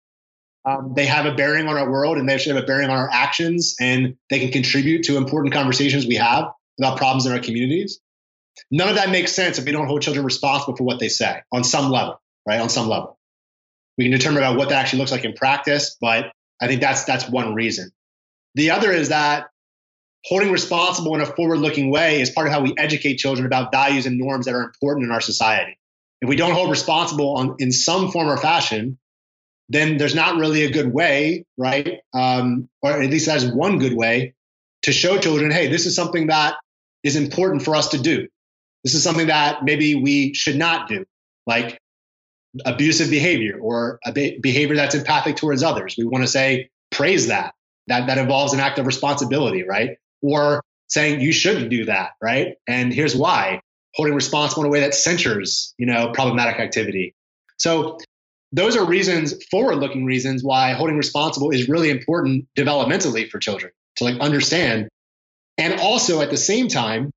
[0.66, 2.98] Um, they have a bearing on our world and they should have a bearing on
[2.98, 6.46] our actions and they can contribute to important conversations we have
[6.80, 8.00] about problems in our communities.
[8.72, 11.42] None of that makes sense if we don't hold children responsible for what they say
[11.52, 12.62] on some level, right?
[12.62, 13.20] On some level.
[13.98, 16.32] We can determine about what that actually looks like in practice, but
[16.62, 17.92] I think that's that's one reason.
[18.56, 19.48] The other is that
[20.26, 24.06] holding responsible in a forward-looking way is part of how we educate children about values
[24.06, 25.78] and norms that are important in our society.
[26.22, 28.98] If we don't hold responsible on, in some form or fashion,
[29.70, 32.00] then there's not really a good way, right?
[32.14, 34.34] Um, or at least that's one good way
[34.84, 36.56] to show children, hey, this is something that
[37.04, 38.28] is important for us to do.
[38.84, 41.06] This is something that maybe we should not do,
[41.48, 41.80] like
[42.66, 45.96] abusive behavior or a behavior that's empathic towards others.
[45.98, 47.56] We want to say, praise that.
[47.88, 49.98] That that involves an act of responsibility, right?
[50.24, 52.56] Or saying you shouldn't do that, right?
[52.68, 53.62] And here's why.
[53.94, 57.14] Holding responsible in a way that censures, you know, problematic activity.
[57.60, 58.00] So
[58.52, 63.72] those are reasons, forward looking reasons, why holding responsible is really important developmentally for children
[63.98, 64.88] to like understand.
[65.58, 67.12] And also at the same time,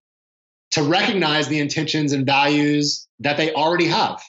[0.73, 4.23] to recognize the intentions and values that they already have.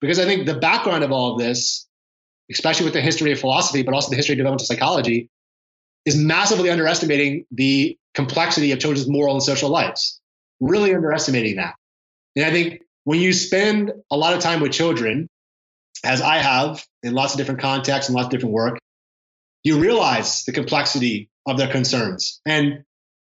[0.00, 1.86] Because I think the background of all of this,
[2.50, 5.28] especially with the history of philosophy, but also the history of developmental psychology,
[6.04, 10.20] is massively underestimating the complexity of children's moral and social lives.
[10.60, 11.74] Really underestimating that.
[12.36, 15.28] And I think when you spend a lot of time with children,
[16.04, 18.78] as I have in lots of different contexts and lots of different work,
[19.64, 22.40] you realize the complexity of their concerns.
[22.46, 22.84] And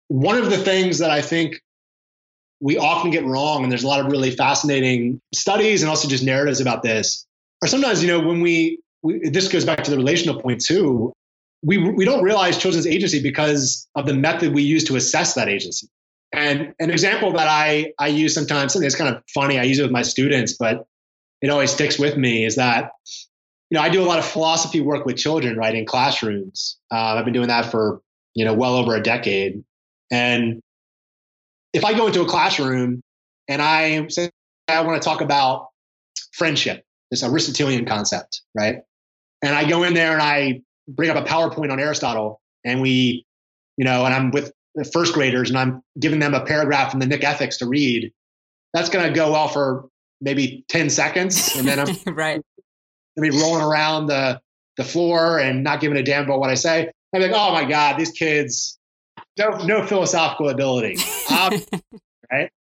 [0.09, 1.61] one of the things that I think
[2.61, 6.25] we often get wrong, and there's a lot of really fascinating studies and also just
[6.25, 7.27] narratives about this,
[7.63, 11.13] are sometimes, you know, when we, we this goes back to the relational point too,
[11.63, 15.49] we, we don't realize children's agency because of the method we use to assess that
[15.49, 15.89] agency.
[16.33, 19.79] And an example that I, I use sometimes, something that's kind of funny, I use
[19.79, 20.87] it with my students, but
[21.43, 22.93] it always sticks with me is that,
[23.69, 26.79] you know, I do a lot of philosophy work with children, right, in classrooms.
[26.93, 28.01] Uh, I've been doing that for,
[28.35, 29.65] you know, well over a decade.
[30.11, 30.61] And
[31.73, 33.03] if I go into a classroom
[33.49, 34.31] and I say,
[34.69, 35.69] I want to talk about
[36.33, 38.79] friendship, this Aristotelian concept, right?
[39.43, 40.63] And I go in there and I
[40.95, 43.25] bring up a PowerPoint on Aristotle and we,
[43.77, 47.01] you know, and I'm with the first graders and I'm giving them a paragraph from
[47.01, 48.13] the Nick Ethics to read,
[48.73, 49.89] that's going to go well for
[50.21, 51.57] maybe 10 seconds.
[51.57, 52.41] And then I'm right.
[53.17, 54.41] I mean, rolling around the,
[54.77, 56.91] the floor and not giving a damn about what I say.
[57.13, 58.79] I'm like, oh my God, these kids,
[59.39, 60.97] no, no philosophical ability.
[61.31, 61.53] Um,
[62.31, 62.51] right.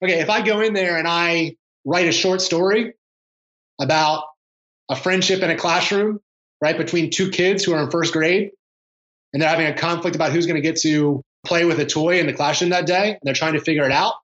[0.00, 0.20] Okay.
[0.20, 2.94] If I go in there and I write a short story
[3.80, 4.24] about
[4.88, 6.20] a friendship in a classroom,
[6.62, 8.52] right, between two kids who are in first grade,
[9.32, 12.20] and they're having a conflict about who's going to get to play with a toy
[12.20, 14.14] in the classroom that day and they're trying to figure it out,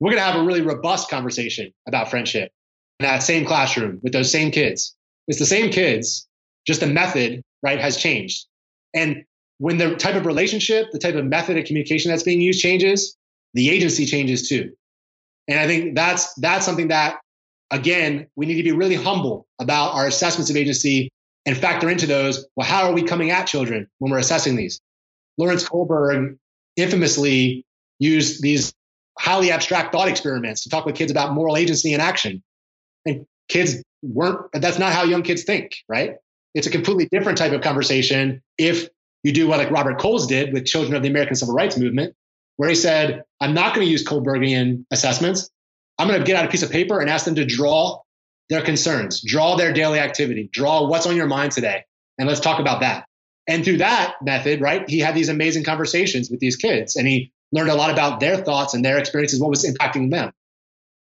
[0.00, 2.50] we're going to have a really robust conversation about friendship
[2.98, 4.94] in that same classroom with those same kids.
[5.28, 6.26] It's the same kids,
[6.66, 8.46] just the method, right, has changed.
[8.92, 9.24] And
[9.58, 13.16] when the type of relationship, the type of method of communication that's being used changes,
[13.54, 14.72] the agency changes too.
[15.48, 17.18] And I think that's that's something that
[17.70, 21.10] again, we need to be really humble about our assessments of agency
[21.46, 22.46] and factor into those.
[22.56, 24.80] Well, how are we coming at children when we're assessing these?
[25.38, 26.38] Lawrence Kohlberg
[26.76, 27.64] infamously
[27.98, 28.74] used these
[29.18, 32.42] highly abstract thought experiments to talk with kids about moral agency and action.
[33.06, 36.16] And kids weren't, that's not how young kids think, right?
[36.54, 38.88] It's a completely different type of conversation if
[39.22, 42.14] you do what like Robert Coles did with children of the American Civil Rights Movement,
[42.56, 45.50] where he said, I'm not going to use Kohlbergian assessments.
[45.98, 48.00] I'm going to get out a piece of paper and ask them to draw
[48.48, 51.84] their concerns, draw their daily activity, draw what's on your mind today.
[52.18, 53.06] And let's talk about that.
[53.48, 57.32] And through that method, right, he had these amazing conversations with these kids and he
[57.52, 60.32] learned a lot about their thoughts and their experiences, what was impacting them.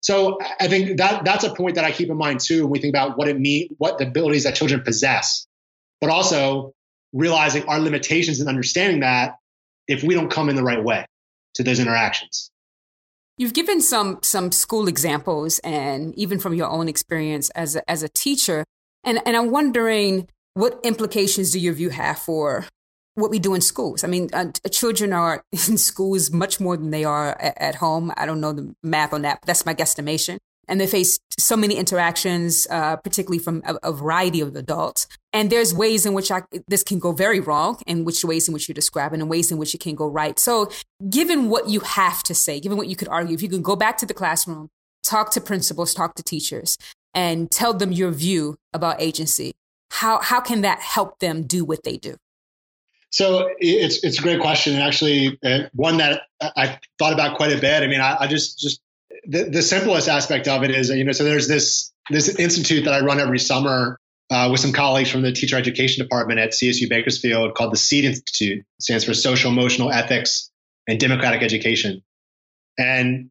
[0.02, 2.80] So I think that that's a point that I keep in mind too when we
[2.80, 5.46] think about what it means, what the abilities that children possess,
[6.00, 6.74] but also
[7.14, 9.36] realizing our limitations and understanding that
[9.88, 11.06] if we don't come in the right way
[11.56, 12.50] to those interactions.
[13.42, 18.04] You've given some some school examples and even from your own experience as a, as
[18.04, 18.64] a teacher
[19.04, 22.68] and and I'm wondering what implications do your view have for
[23.16, 24.04] what we do in schools?
[24.04, 28.14] I mean, uh, children are in schools much more than they are at, at, home.
[28.16, 30.38] I don't know the math on that, but that's my guesstimation.
[30.68, 35.08] And they face so many interactions, uh, particularly from a, a, variety of adults.
[35.34, 38.54] And there's ways in which I, this can go very wrong, and which ways in
[38.54, 40.38] which you describe, and ways in which it can go right.
[40.40, 40.72] So,
[41.10, 43.76] given what you have to say, given what you could argue, if you can go
[43.76, 44.70] back to the classroom,
[45.04, 46.78] talk to principals, talk to teachers,
[47.14, 49.54] and tell them your view about agency,
[49.92, 52.16] how how can that help them do what they do?
[53.10, 57.52] So it's it's a great question, and actually uh, one that I thought about quite
[57.52, 57.84] a bit.
[57.84, 58.80] I mean, I, I just just
[59.26, 62.94] the, the simplest aspect of it is you know so there's this this institute that
[62.94, 63.98] I run every summer
[64.30, 68.06] uh, with some colleagues from the teacher education department at CSU Bakersfield called the SEED
[68.06, 68.60] Institute.
[68.60, 70.50] It stands for Social Emotional Ethics
[70.88, 72.02] and Democratic Education.
[72.78, 73.30] And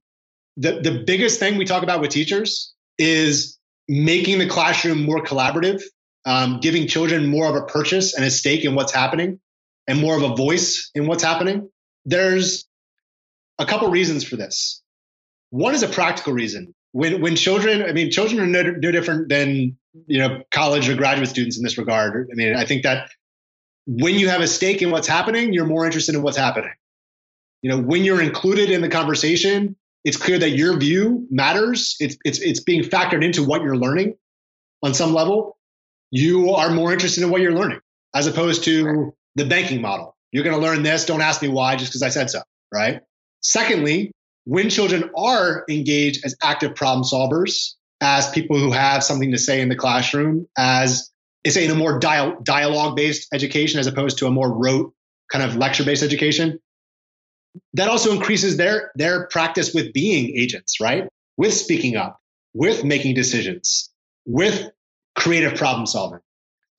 [0.57, 5.83] the the biggest thing we talk about with teachers is making the classroom more collaborative
[6.25, 9.41] um, giving children more of a purchase and a stake in what's happening
[9.87, 11.71] and more of a voice in what's happening.
[12.05, 12.67] There's
[13.59, 14.80] a couple reasons for this.
[15.51, 16.75] One is a practical reason.
[16.93, 20.97] When when children, I mean, children are no, no different than you know college or
[20.97, 22.29] graduate students in this regard.
[22.31, 23.11] I mean, I think that
[23.87, 26.73] when you have a stake in what's happening, you're more interested in what's happening.
[27.63, 31.97] You know, when you're included in the conversation, it's clear that your view matters.
[32.01, 34.17] It's it's it's being factored into what you're learning
[34.83, 35.59] on some level
[36.11, 37.81] you are more interested in what you're learning
[38.15, 40.17] as opposed to the banking model.
[40.33, 41.05] You're going to learn this.
[41.05, 42.41] Don't ask me why just because I said so.
[42.73, 43.01] Right.
[43.43, 44.13] Secondly,
[44.45, 49.61] when children are engaged as active problem solvers, as people who have something to say
[49.61, 51.11] in the classroom, as
[51.45, 54.93] it's in a more dialogue based education as opposed to a more rote
[55.31, 56.59] kind of lecture based education,
[57.75, 61.09] that also increases their their practice with being agents, right?
[61.37, 62.21] With speaking up,
[62.55, 63.91] with making decisions,
[64.27, 64.71] with
[65.17, 66.21] creative problem solving.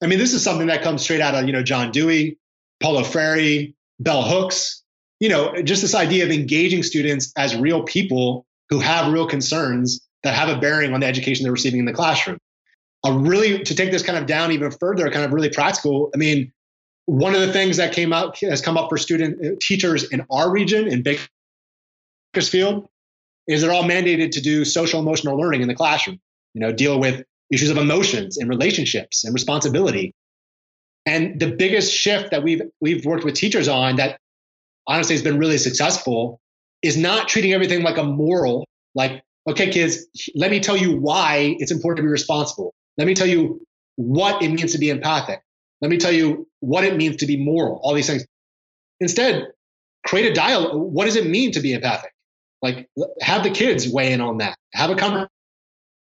[0.02, 2.38] I mean, this is something that comes straight out of, you know, John Dewey,
[2.82, 3.68] Paulo Freire,
[4.00, 4.81] Bell Hooks,
[5.22, 10.04] you know, just this idea of engaging students as real people who have real concerns
[10.24, 12.38] that have a bearing on the education they're receiving in the classroom.
[13.04, 16.16] A really, to take this kind of down even further, kind of really practical, I
[16.16, 16.52] mean,
[17.06, 20.26] one of the things that came out has come up for student uh, teachers in
[20.28, 21.04] our region in
[22.34, 22.88] Bakersfield
[23.46, 26.20] is they're all mandated to do social emotional learning in the classroom.
[26.54, 30.14] You know, deal with issues of emotions and relationships and responsibility.
[31.06, 34.18] And the biggest shift that we've we've worked with teachers on that
[34.86, 36.40] honestly has been really successful
[36.82, 41.56] is not treating everything like a moral, like, okay, kids, let me tell you why
[41.58, 42.74] it's important to be responsible.
[42.98, 43.64] Let me tell you
[43.96, 45.40] what it means to be empathic.
[45.80, 48.24] Let me tell you what it means to be moral, all these things.
[49.00, 49.48] Instead,
[50.06, 50.74] create a dialogue.
[50.74, 52.12] What does it mean to be empathic?
[52.60, 52.88] Like,
[53.20, 54.56] have the kids weigh in on that.
[54.74, 55.28] Have a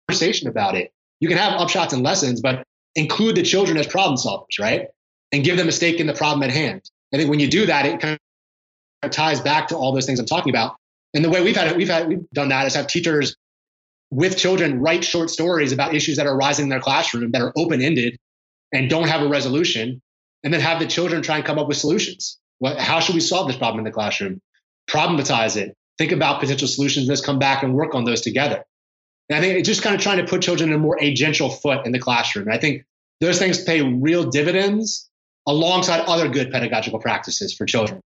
[0.08, 0.92] conversation about it.
[1.20, 2.64] You can have upshots and lessons, but
[2.96, 4.88] include the children as problem solvers, right?
[5.32, 6.82] And give them a stake in the problem at hand.
[7.14, 8.20] I think when you do that, it kind
[9.12, 10.76] ties back to all those things I'm talking about.
[11.14, 13.36] And the way we've had it, we've had we've done that is have teachers
[14.12, 17.54] with children write short stories about issues that are arising in their classroom that are
[17.56, 18.18] open ended
[18.72, 20.02] and don't have a resolution,
[20.44, 22.38] and then have the children try and come up with solutions.
[22.60, 24.42] What, how should we solve this problem in the classroom?
[24.90, 25.76] Problematize it.
[25.98, 27.08] Think about potential solutions.
[27.08, 28.64] Let's come back and work on those together.
[29.30, 31.60] And I think it's just kind of trying to put children in a more agential
[31.62, 32.48] foot in the classroom.
[32.48, 32.84] And I think
[33.22, 35.10] those things pay real dividends
[35.48, 38.02] alongside other good pedagogical practices for children.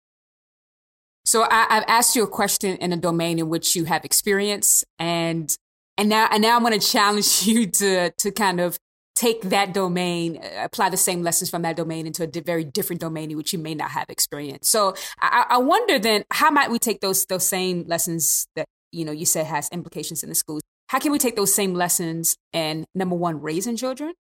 [1.28, 4.86] So I, have asked you a question in a domain in which you have experience,
[4.98, 5.54] and
[5.98, 8.80] and now and now I'm going to challenge you to to kind of
[9.14, 13.02] take that domain, uh, apply the same lessons from that domain into a very different
[13.02, 14.70] domain in which you may not have experience.
[14.70, 19.04] So I, I wonder then, how might we take those those same lessons that you
[19.04, 20.62] know you said has implications in the schools?
[20.88, 24.14] How can we take those same lessons and number one, raising children?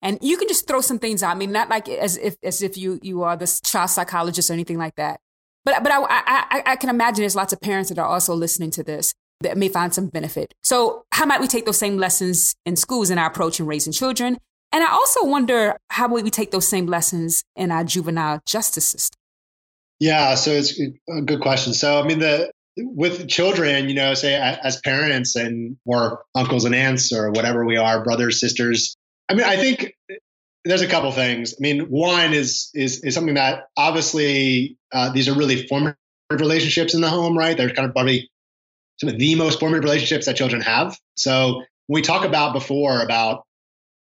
[0.00, 1.36] And you can just throw some things out.
[1.36, 4.54] I mean, not like as if as if you you are this child psychologist or
[4.54, 5.20] anything like that.
[5.66, 8.70] But but I, I I can imagine there's lots of parents that are also listening
[8.70, 9.12] to this
[9.42, 10.54] that may find some benefit.
[10.62, 13.92] So how might we take those same lessons in schools in our approach in raising
[13.92, 14.38] children?
[14.72, 18.86] And I also wonder how would we take those same lessons in our juvenile justice
[18.86, 19.18] system?
[19.98, 21.74] Yeah, so it's a good question.
[21.74, 26.74] So I mean the with children, you know, say as parents and or uncles and
[26.74, 28.96] aunts or whatever we are, brothers, sisters.
[29.28, 29.94] I mean, I think
[30.66, 31.54] there's a couple things.
[31.54, 35.96] I mean, one is is is something that obviously uh, these are really formative
[36.30, 37.56] relationships in the home, right?
[37.56, 38.30] They're kind of probably
[39.00, 40.98] some of the most formative relationships that children have.
[41.16, 43.44] So when we talk about before about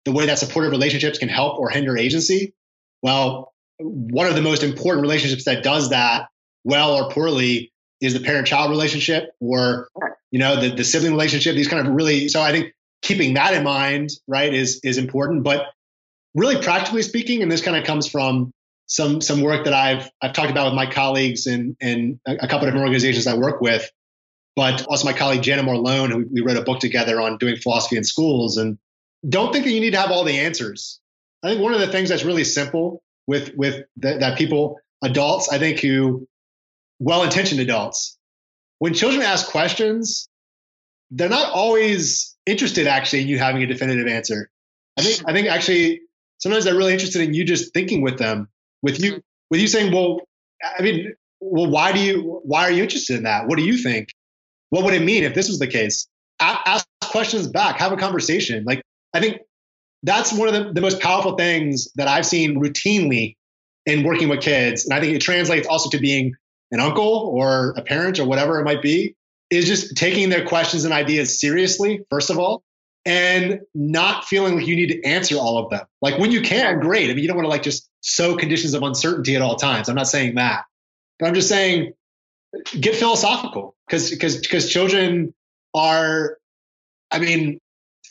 [0.04, 2.54] the way that supportive relationships can help or hinder agency,
[3.02, 6.28] well, one of the most important relationships that does that
[6.64, 9.88] well or poorly is the parent-child relationship or
[10.30, 11.54] you know the, the sibling relationship.
[11.54, 15.44] These kind of really so I think keeping that in mind, right, is is important.
[15.44, 15.66] But
[16.34, 18.52] really practically speaking, and this kind of comes from
[18.86, 22.60] some some work that I've I've talked about with my colleagues and and a couple
[22.60, 23.90] of different organizations I work with,
[24.56, 27.56] but also my colleague Jana Mohr Lone, who we wrote a book together on doing
[27.56, 28.56] philosophy in schools.
[28.56, 28.78] And
[29.28, 31.00] don't think that you need to have all the answers.
[31.42, 35.48] I think one of the things that's really simple with with the, that people adults
[35.48, 36.26] I think who
[36.98, 38.18] well-intentioned adults
[38.80, 40.28] when children ask questions
[41.10, 44.50] they're not always interested actually in you having a definitive answer.
[44.98, 46.00] I think I think actually
[46.38, 48.48] sometimes they're really interested in you just thinking with them,
[48.82, 49.20] with you mm-hmm.
[49.50, 50.20] with you saying, well,
[50.78, 53.46] I mean, well, why do you why are you interested in that?
[53.46, 54.08] What do you think?
[54.70, 56.06] What would it mean if this was the case?
[56.40, 58.64] ask questions back, have a conversation.
[58.64, 58.82] Like
[59.12, 59.38] I think
[60.02, 63.36] that's one of the, the most powerful things that I've seen routinely
[63.86, 64.84] in working with kids.
[64.84, 66.34] And I think it translates also to being
[66.70, 69.16] an uncle or a parent or whatever it might be
[69.50, 72.62] is just taking their questions and ideas seriously, first of all,
[73.04, 75.86] and not feeling like you need to answer all of them.
[76.02, 77.10] Like when you can, great.
[77.10, 79.88] I mean, you don't want to like just sow conditions of uncertainty at all times.
[79.88, 80.64] I'm not saying that,
[81.18, 81.92] but I'm just saying
[82.80, 85.34] get philosophical because because because children
[85.74, 86.38] are,
[87.10, 87.60] I mean,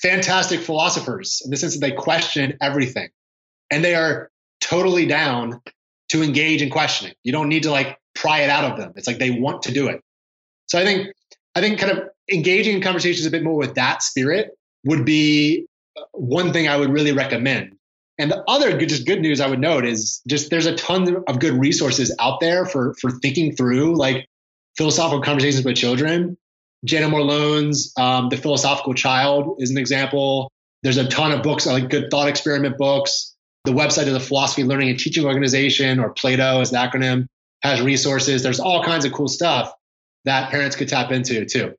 [0.02, 3.10] fantastic philosophers in the sense that they question everything,
[3.72, 4.32] and they are
[4.62, 5.62] totally down
[6.10, 7.14] to engage in questioning.
[7.24, 8.94] You don't need to like pry it out of them.
[8.96, 10.02] It's like they want to do it.
[10.68, 11.14] So I think
[11.56, 14.57] I think kind of engaging in conversations a bit more with that spirit
[14.88, 15.66] would be
[15.98, 17.74] uh, one thing I would really recommend.
[18.20, 21.24] And the other good, just good news I would note is just there's a ton
[21.28, 24.28] of good resources out there for for thinking through like
[24.76, 26.38] philosophical conversations with children.
[26.86, 30.52] Jana Mohr Lone's um, The Philosophical Child is an example.
[30.84, 33.36] There's a ton of books like good thought experiment books.
[33.66, 37.26] The website of the Philosophy Learning and Teaching Organization, or Plato as the acronym,
[37.64, 38.44] has resources.
[38.44, 39.74] There's all kinds of cool stuff
[40.26, 41.74] that parents could tap into too.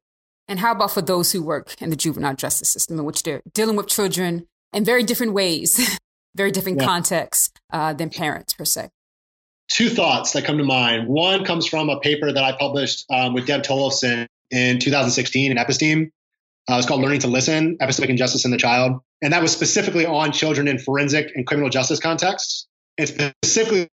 [0.49, 3.43] And how about for those who work in the juvenile justice system, in which they're
[3.53, 5.99] dealing with children in very different ways,
[6.35, 6.87] very different yeah.
[6.87, 8.89] contexts uh, than parents per se?
[9.69, 11.07] Two thoughts that come to mind.
[11.07, 15.59] One comes from a paper that I published um, with Deb Tollefsen in 2016 in
[15.59, 16.11] Episteme.
[16.71, 19.01] Uh, it's called Learning to Listen, Epistemic Injustice in the Child.
[19.21, 22.67] And that was specifically on children in forensic and criminal justice contexts.
[22.97, 23.89] And specifically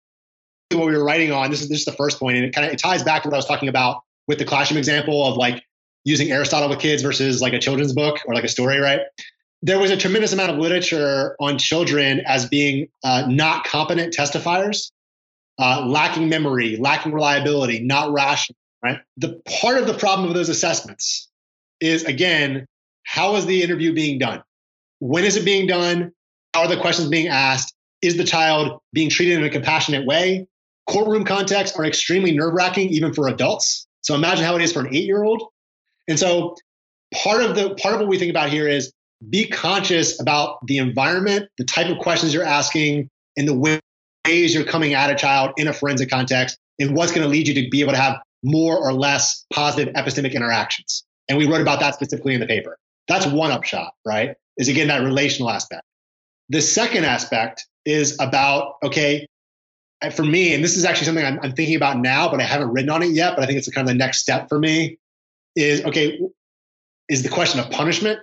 [0.73, 2.67] what we were writing on, this is, this is the first point, and it kind
[2.67, 5.37] of it ties back to what I was talking about with the classroom example of
[5.37, 5.65] like
[6.05, 9.01] using Aristotle with kids versus like a children's book or like a story, right?
[9.63, 14.91] There was a tremendous amount of literature on children as being uh, not competent testifiers,
[15.59, 19.01] uh, lacking memory, lacking reliability, not rational, right?
[19.19, 21.29] The part of the problem of those assessments
[21.81, 22.67] is again,
[23.05, 24.43] how is the interview being done?
[25.01, 26.13] When is it being done?
[26.55, 27.75] How are the questions being asked?
[28.03, 30.47] Is the child being treated in a compassionate way?
[30.89, 33.87] Courtroom contexts are extremely nerve wracking, even for adults.
[34.01, 35.43] So imagine how it is for an eight year old.
[36.11, 36.57] And so
[37.15, 38.93] part of the part of what we think about here is
[39.31, 43.81] be conscious about the environment, the type of questions you're asking, and the
[44.27, 47.47] ways you're coming at a child in a forensic context, and what's going to lead
[47.47, 51.05] you to be able to have more or less positive epistemic interactions.
[51.29, 52.77] And we wrote about that specifically in the paper.
[53.07, 54.35] That's one upshot, right?
[54.57, 55.83] Is again that relational aspect.
[56.49, 59.27] The second aspect is about, okay,
[60.13, 62.71] for me, and this is actually something I'm, I'm, thinking about now, but I haven't
[62.73, 64.99] written on it yet, but I think it's kind of the next step for me
[65.57, 66.21] is, okay,
[67.09, 68.21] is the question of punishment.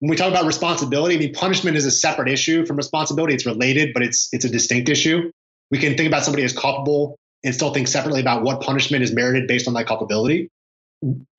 [0.00, 3.34] When we talk about responsibility, I mean, punishment is a separate issue from responsibility.
[3.34, 5.30] It's related, but it's, it's a distinct issue.
[5.70, 9.12] We can think about somebody as culpable and still think separately about what punishment is
[9.12, 10.48] merited based on that culpability.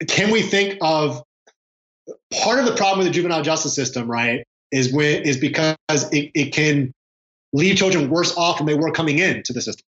[0.07, 1.21] Can we think of
[2.31, 6.31] part of the problem with the juvenile justice system, right, is when is because it,
[6.33, 6.93] it can
[7.53, 9.83] leave children worse off than they were coming into the system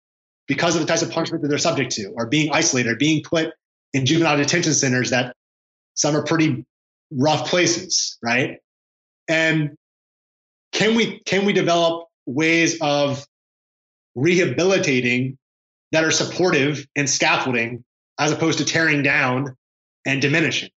[0.47, 3.23] because of the types of punishment that they're subject to, or being isolated, or being
[3.23, 3.53] put
[3.93, 5.35] in juvenile detention centers that
[5.95, 6.65] some are pretty
[7.11, 8.59] rough places, right?
[9.29, 9.77] And
[10.73, 13.27] can we can we develop ways of
[14.15, 15.39] rehabilitating
[15.93, 17.85] that are supportive and scaffolding
[18.19, 19.57] as opposed to tearing down
[20.07, 20.71] and diminishing?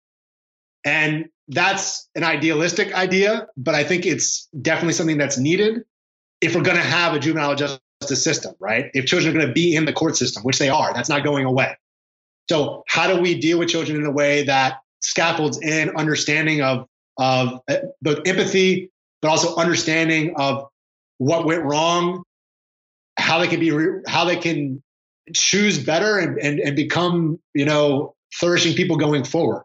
[0.86, 5.82] And that's an idealistic idea, but I think it's definitely something that's needed
[6.42, 8.90] if we're going to have a juvenile justice system, right?
[8.94, 11.24] If children are going to be in the court system, which they are, that's not
[11.24, 11.76] going away.
[12.50, 16.88] So, how do we deal with children in a way that scaffolds in understanding of
[17.18, 18.90] of uh, both empathy,
[19.22, 20.66] but also understanding of
[21.20, 22.24] what went wrong,
[23.18, 23.72] how they can be,
[24.08, 24.82] how they can
[25.34, 29.64] choose better and, and, and become, you know, flourishing people going forward.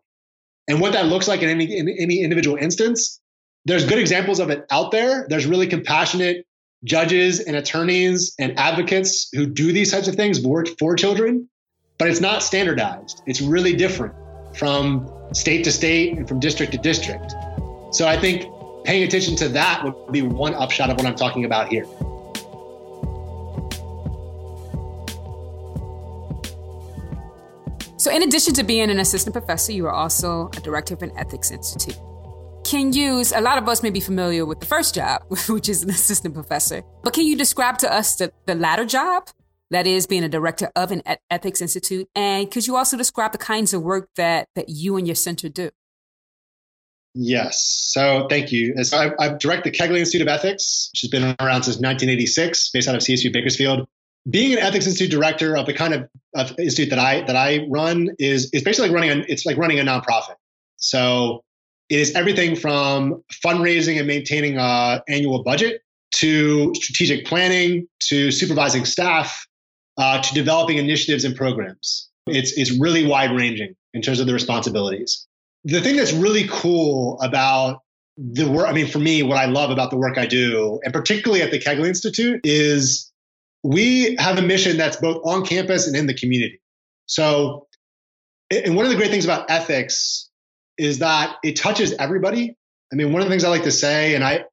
[0.69, 3.21] And what that looks like in any in any individual instance,
[3.65, 5.27] there's good examples of it out there.
[5.29, 6.45] There's really compassionate
[6.85, 11.49] judges and attorneys and advocates who do these types of things for, for children,
[11.99, 13.23] but it's not standardized.
[13.27, 14.15] It's really different
[14.57, 17.35] from state to state and from district to district.
[17.93, 18.47] So I think
[18.85, 21.87] paying attention to that would be one upshot of what I'm talking about here.
[27.97, 31.11] So, in addition to being an assistant professor, you are also a director of an
[31.17, 31.97] ethics institute.
[32.63, 35.83] Can you, a lot of us may be familiar with the first job, which is
[35.83, 39.31] an assistant professor, but can you describe to us the, the latter job?
[39.75, 42.09] That is being a director of an ethics institute.
[42.15, 45.49] And could you also describe the kinds of work that, that you and your center
[45.49, 45.71] do?
[47.13, 47.91] Yes.
[47.93, 48.85] So thank you.
[48.85, 52.71] So I, I direct the Kegley Institute of Ethics, which has been around since 1986,
[52.71, 53.89] based out of CSU Bakersfield
[54.31, 57.67] being an ethics institute director of the kind of, of, institute that I that I
[57.69, 60.37] run is is basically like running a it's like running a nonprofit.
[60.77, 61.43] So
[61.91, 65.83] it is everything from fundraising and maintaining a annual budget
[66.17, 69.47] to strategic planning to supervising staff
[69.97, 72.09] uh, to developing initiatives and programs.
[72.27, 75.27] It's it's really wide ranging in terms of the responsibilities.
[75.65, 77.81] The thing that's really cool about
[78.17, 80.93] the work, I mean, for me, what I love about the work I do, and
[80.93, 83.11] particularly at the Kegley Institute, is
[83.63, 86.61] we have a mission that's both on campus and in the community.
[87.07, 87.67] So,
[88.51, 90.29] and one of the great things about ethics
[90.79, 92.57] is that it touches everybody.
[92.93, 94.45] I mean, one of the things I like to say, and I,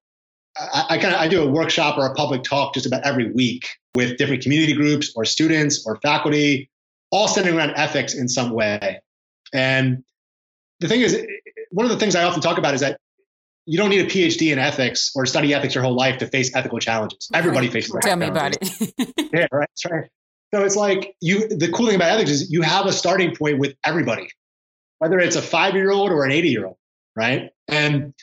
[0.58, 3.32] I, I kind of I do a workshop or a public talk just about every
[3.32, 6.70] week with different community groups or students or faculty,
[7.12, 9.02] all centering around ethics in some way.
[9.54, 10.04] And
[10.80, 11.26] the thing is,
[11.72, 12.99] one of the things I often talk about is that
[13.66, 16.56] you don't need a PhD in ethics or study ethics your whole life to face
[16.56, 17.30] ethical challenges.
[17.34, 17.74] Everybody right.
[17.74, 17.95] faces.
[18.02, 18.93] Tell me about it.
[19.34, 19.70] yeah, right.
[19.70, 20.10] That's right.
[20.54, 21.47] So it's like you.
[21.47, 24.30] The cool thing about ethics is you have a starting point with everybody,
[24.97, 26.76] whether it's a five-year-old or an eighty-year-old,
[27.16, 27.52] right?
[27.68, 28.14] And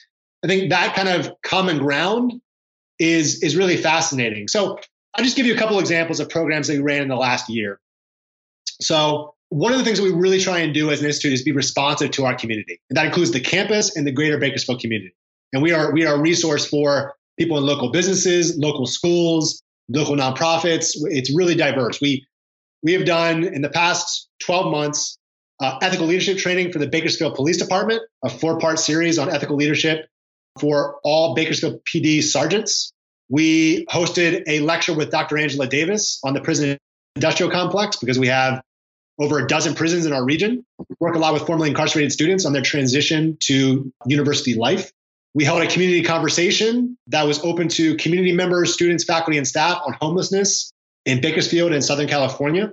[0.44, 2.40] I think that kind of common ground
[2.98, 4.48] is is really fascinating.
[4.48, 4.78] So
[5.14, 7.48] I'll just give you a couple examples of programs that we ran in the last
[7.48, 7.80] year.
[8.80, 11.42] So one of the things that we really try and do as an institute is
[11.42, 15.14] be responsive to our community, and that includes the campus and the greater Bakersfield community.
[15.52, 20.16] And we are we are a resource for people in local businesses, local schools, local
[20.16, 20.92] nonprofits.
[21.04, 22.00] It's really diverse.
[22.00, 22.26] We
[22.82, 25.18] we have done in the past 12 months
[25.60, 30.06] uh, ethical leadership training for the Bakersfield Police Department, a four-part series on ethical leadership
[30.58, 32.92] for all Bakersfield PD sergeants.
[33.28, 35.38] We hosted a lecture with Dr.
[35.38, 36.78] Angela Davis on the prison
[37.14, 38.62] industrial complex because we have
[39.18, 40.64] over a dozen prisons in our region.
[40.78, 44.92] We work a lot with formerly incarcerated students on their transition to university life.
[45.34, 49.80] We held a community conversation that was open to community members, students, faculty, and staff
[49.84, 50.72] on homelessness
[51.04, 52.72] in Bakersfield and Southern California.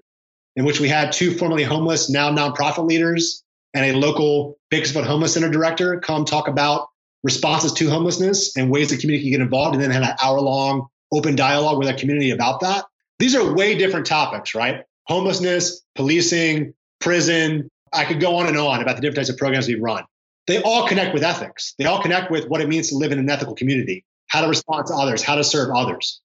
[0.58, 5.34] in which we had two formerly homeless, now nonprofit leaders, and a local Bakersfield Homeless
[5.34, 6.88] Center director come talk about
[7.26, 10.40] responses to homelessness and ways the community can get involved, and then had an hour
[10.40, 12.86] long open dialogue with our community about that.
[13.18, 14.84] These are way different topics, right?
[15.08, 17.70] Homelessness, policing, prison.
[17.92, 20.04] I could go on and on about the different types of programs we run.
[20.48, 21.74] They all connect with ethics.
[21.80, 24.48] They all connect with what it means to live in an ethical community, how to
[24.48, 26.22] respond to others, how to serve others.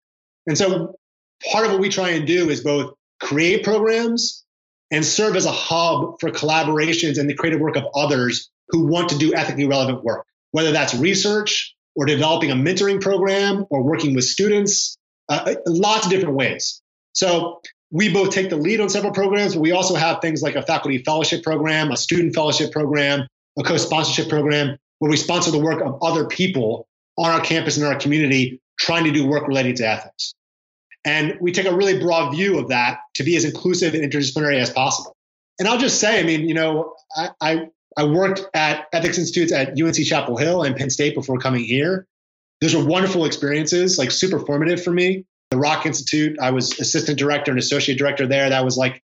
[0.47, 0.97] And so
[1.51, 4.45] part of what we try and do is both create programs
[4.91, 9.11] and serve as a hub for collaborations and the creative work of others who want
[9.11, 14.15] to do ethically relevant work, whether that's research or developing a mentoring program or working
[14.15, 14.97] with students,
[15.29, 16.83] uh, uh, lots of different ways.
[17.13, 20.55] So we both take the lead on several programs, but we also have things like
[20.55, 23.27] a faculty fellowship program, a student fellowship program,
[23.59, 26.87] a co-sponsorship program where we sponsor the work of other people
[27.19, 30.35] on our campus and our community trying to do work related to ethics.
[31.05, 34.61] And we take a really broad view of that to be as inclusive and interdisciplinary
[34.61, 35.17] as possible.
[35.59, 39.53] And I'll just say, I mean, you know, I, I, I worked at ethics institutes
[39.53, 42.07] at UNC Chapel Hill and Penn State before coming here.
[42.61, 45.25] Those were wonderful experiences, like super formative for me.
[45.51, 48.51] The Rock Institute, I was assistant director and associate director there.
[48.51, 49.03] That was like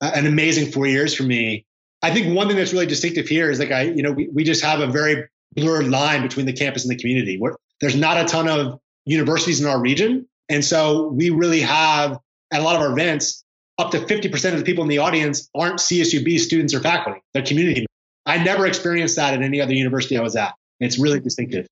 [0.00, 1.64] an amazing four years for me.
[2.02, 4.44] I think one thing that's really distinctive here is like I, you know, we, we
[4.44, 7.38] just have a very blurred line between the campus and the community.
[7.38, 12.18] Where there's not a ton of universities in our region, and so we really have
[12.50, 13.44] at a lot of our events,
[13.78, 17.44] up to 50% of the people in the audience aren't CSUB students or faculty, they're
[17.44, 17.86] community.
[18.26, 20.54] I never experienced that at any other university I was at.
[20.78, 21.66] It's really distinctive.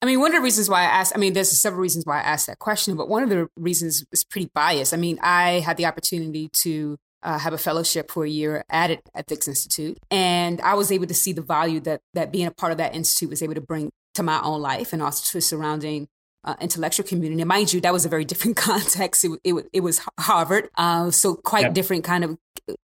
[0.00, 2.18] I mean, one of the reasons why I asked, I mean, there's several reasons why
[2.18, 4.94] I asked that question, but one of the reasons is pretty biased.
[4.94, 8.90] I mean, I had the opportunity to uh, have a fellowship for a year at
[8.90, 12.52] it, Ethics Institute, and I was able to see the value that that being a
[12.52, 15.40] part of that institute was able to bring to my own life and also to
[15.40, 16.06] surrounding
[16.44, 17.42] uh, intellectual community.
[17.42, 19.24] And mind you, that was a very different context.
[19.24, 21.74] It, it, it was Harvard, uh, so quite yep.
[21.74, 22.38] different kind of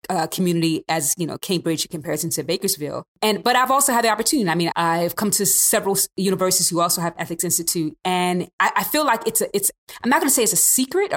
[0.09, 3.05] uh, community as you know Cambridge in comparison to Bakersfield.
[3.23, 4.49] And but I've also had the opportunity.
[4.49, 8.85] I mean, I've come to several universities who also have ethics institute, and I, I
[8.85, 9.71] feel like it's a it's.
[10.03, 11.13] I'm not going to say it's a secret,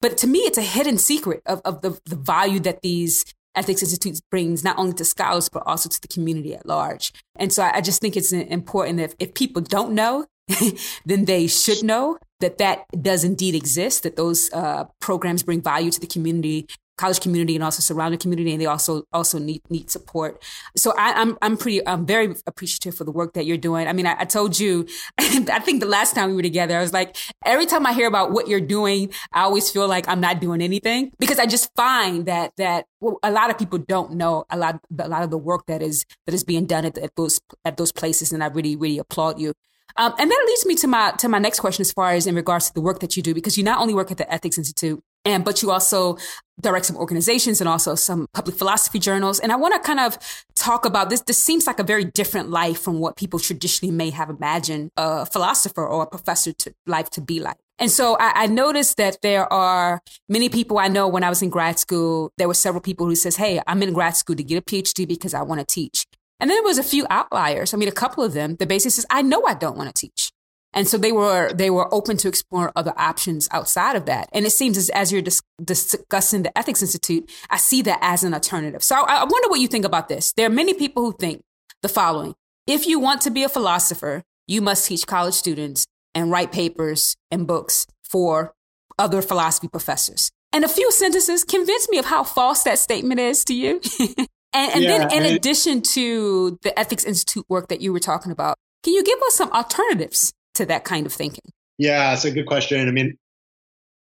[0.00, 3.24] but to me, it's a hidden secret of of the the value that these
[3.54, 7.12] ethics institutes brings not only to scholars but also to the community at large.
[7.36, 10.26] And so I, I just think it's important that if, if people don't know
[11.04, 15.90] then they should know that that does indeed exist, that those uh, programs bring value
[15.90, 16.66] to the community,
[16.98, 20.42] college community, and also surrounding community, and they also also need need support.
[20.76, 23.88] So I, am I'm, I'm pretty I'm very appreciative for the work that you're doing.
[23.88, 24.86] I mean, I, I told you,
[25.18, 28.06] I think the last time we were together, I was like, every time I hear
[28.06, 31.70] about what you're doing, I always feel like I'm not doing anything because I just
[31.74, 35.30] find that that well, a lot of people don't know a lot a lot of
[35.30, 38.42] the work that is that is being done at, at those at those places, and
[38.42, 39.54] I really really applaud you.
[39.96, 42.34] Um, and that leads me to my to my next question, as far as in
[42.34, 44.58] regards to the work that you do, because you not only work at the Ethics
[44.58, 46.16] Institute, and but you also
[46.60, 49.38] direct some organizations and also some public philosophy journals.
[49.38, 50.18] And I want to kind of
[50.56, 51.20] talk about this.
[51.22, 55.26] This seems like a very different life from what people traditionally may have imagined a
[55.26, 57.56] philosopher or a professor to life to be like.
[57.78, 61.42] And so I, I, noticed that there are many people I know when I was
[61.42, 64.42] in grad school, there were several people who says, Hey, I'm in grad school to
[64.42, 66.04] get a PhD because I want to teach.
[66.40, 67.72] And then there was a few outliers.
[67.74, 70.00] I mean, a couple of them, the basis is, I know I don't want to
[70.00, 70.32] teach.
[70.74, 74.28] And so they were, they were open to explore other options outside of that.
[74.32, 78.22] And it seems as, as you're dis- discussing the Ethics Institute, I see that as
[78.22, 78.82] an alternative.
[78.84, 80.32] So I, I wonder what you think about this.
[80.32, 81.42] There are many people who think
[81.82, 82.34] the following.
[82.66, 87.16] If you want to be a philosopher, you must teach college students and write papers
[87.30, 88.52] and books for
[88.98, 90.30] other philosophy professors.
[90.52, 93.80] And a few sentences convince me of how false that statement is to you.
[94.54, 98.32] And, and yeah, then, in addition to the Ethics Institute work that you were talking
[98.32, 101.44] about, can you give us some alternatives to that kind of thinking?
[101.78, 102.86] Yeah, it's a good question.
[102.86, 103.16] I mean,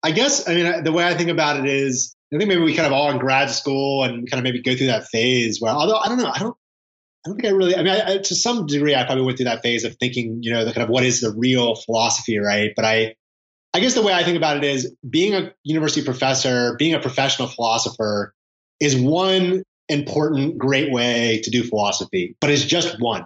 [0.04, 2.74] I guess, I mean, the way I think about it is, I think maybe we
[2.74, 5.72] kind of all in grad school and kind of maybe go through that phase where,
[5.72, 6.58] although I don't know, I don't,
[7.26, 9.38] I don't think I really, I mean, I, I, to some degree, I probably went
[9.38, 12.38] through that phase of thinking, you know, the kind of what is the real philosophy,
[12.38, 12.72] right?
[12.76, 13.16] But I,
[13.74, 17.00] I guess the way I think about it is being a university professor, being a
[17.00, 18.34] professional philosopher
[18.80, 23.26] is one important, great way to do philosophy, but it's just one,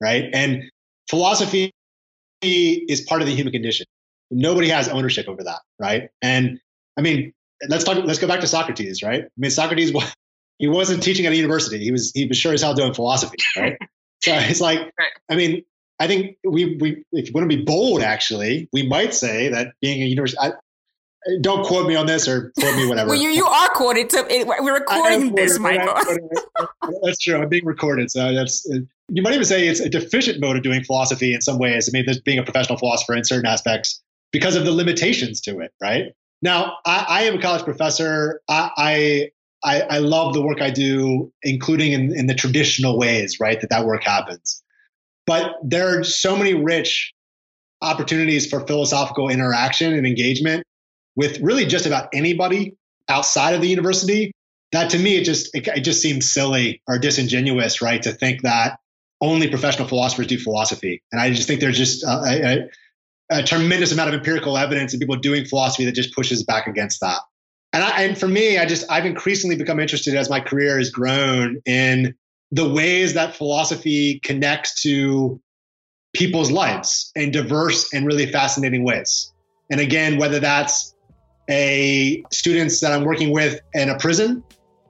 [0.00, 0.24] right?
[0.32, 0.64] And
[1.08, 1.72] philosophy
[2.42, 3.86] is part of the human condition.
[4.30, 6.10] Nobody has ownership over that, right?
[6.22, 6.60] And
[6.96, 7.32] I mean,
[7.68, 7.98] let's talk.
[8.04, 9.24] Let's go back to Socrates, right?
[9.24, 9.92] I mean, Socrates
[10.60, 11.82] he wasn't teaching at a university.
[11.82, 13.76] He was he was sure as hell doing philosophy, right?
[14.22, 14.92] so it's like,
[15.30, 15.64] I mean,
[15.98, 19.72] I think we we if you want to be bold, actually, we might say that
[19.80, 20.38] being a university.
[20.38, 20.52] I,
[21.42, 23.10] don't quote me on this or quote me whatever.
[23.10, 24.08] well, you, you are quoted.
[24.10, 24.26] To,
[24.60, 25.94] we're recording this, Michael.
[27.02, 27.36] that's true.
[27.36, 28.10] I'm being recorded.
[28.10, 28.66] So that's,
[29.12, 31.88] you might even say it's a deficient mode of doing philosophy in some ways.
[31.88, 34.00] I mean, there's being a professional philosopher in certain aspects
[34.32, 36.12] because of the limitations to it, right?
[36.42, 38.40] Now, I, I am a college professor.
[38.48, 39.30] I,
[39.62, 43.70] I, I love the work I do, including in, in the traditional ways, right, that
[43.70, 44.62] that work happens.
[45.26, 47.12] But there are so many rich
[47.82, 50.64] opportunities for philosophical interaction and engagement
[51.16, 52.76] with really just about anybody
[53.08, 54.32] outside of the university
[54.72, 58.42] that to me it just it, it, just seems silly or disingenuous right to think
[58.42, 58.78] that
[59.20, 61.02] only professional philosophers do philosophy.
[61.12, 62.68] And i just think there's just a,
[63.30, 67.00] a, tremendous amount of empirical evidence and people doing philosophy that just pushes back against
[67.00, 67.18] that.
[67.72, 70.90] And, I, and for me i just i've increasingly become interested as my career has
[70.90, 72.14] grown in
[72.50, 75.40] the ways that philosophy connects to
[76.12, 79.32] people's lives in diverse and really fascinating ways.
[79.70, 80.94] And again whether that's
[81.48, 84.42] a students that i'm working with in a prison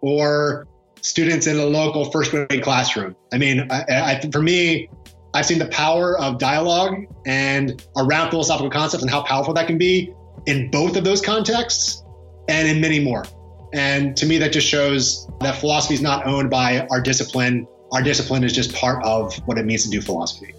[0.02, 0.66] or
[1.02, 3.16] students in a local first grade classroom.
[3.32, 4.88] I mean, I, I, for me,
[5.34, 6.96] I've seen the power of dialogue
[7.26, 10.12] and around philosophical concepts and how powerful that can be
[10.46, 12.02] in both of those contexts
[12.48, 13.24] and in many more.
[13.72, 17.68] And to me, that just shows that philosophy is not owned by our discipline.
[17.92, 20.54] Our discipline is just part of what it means to do philosophy.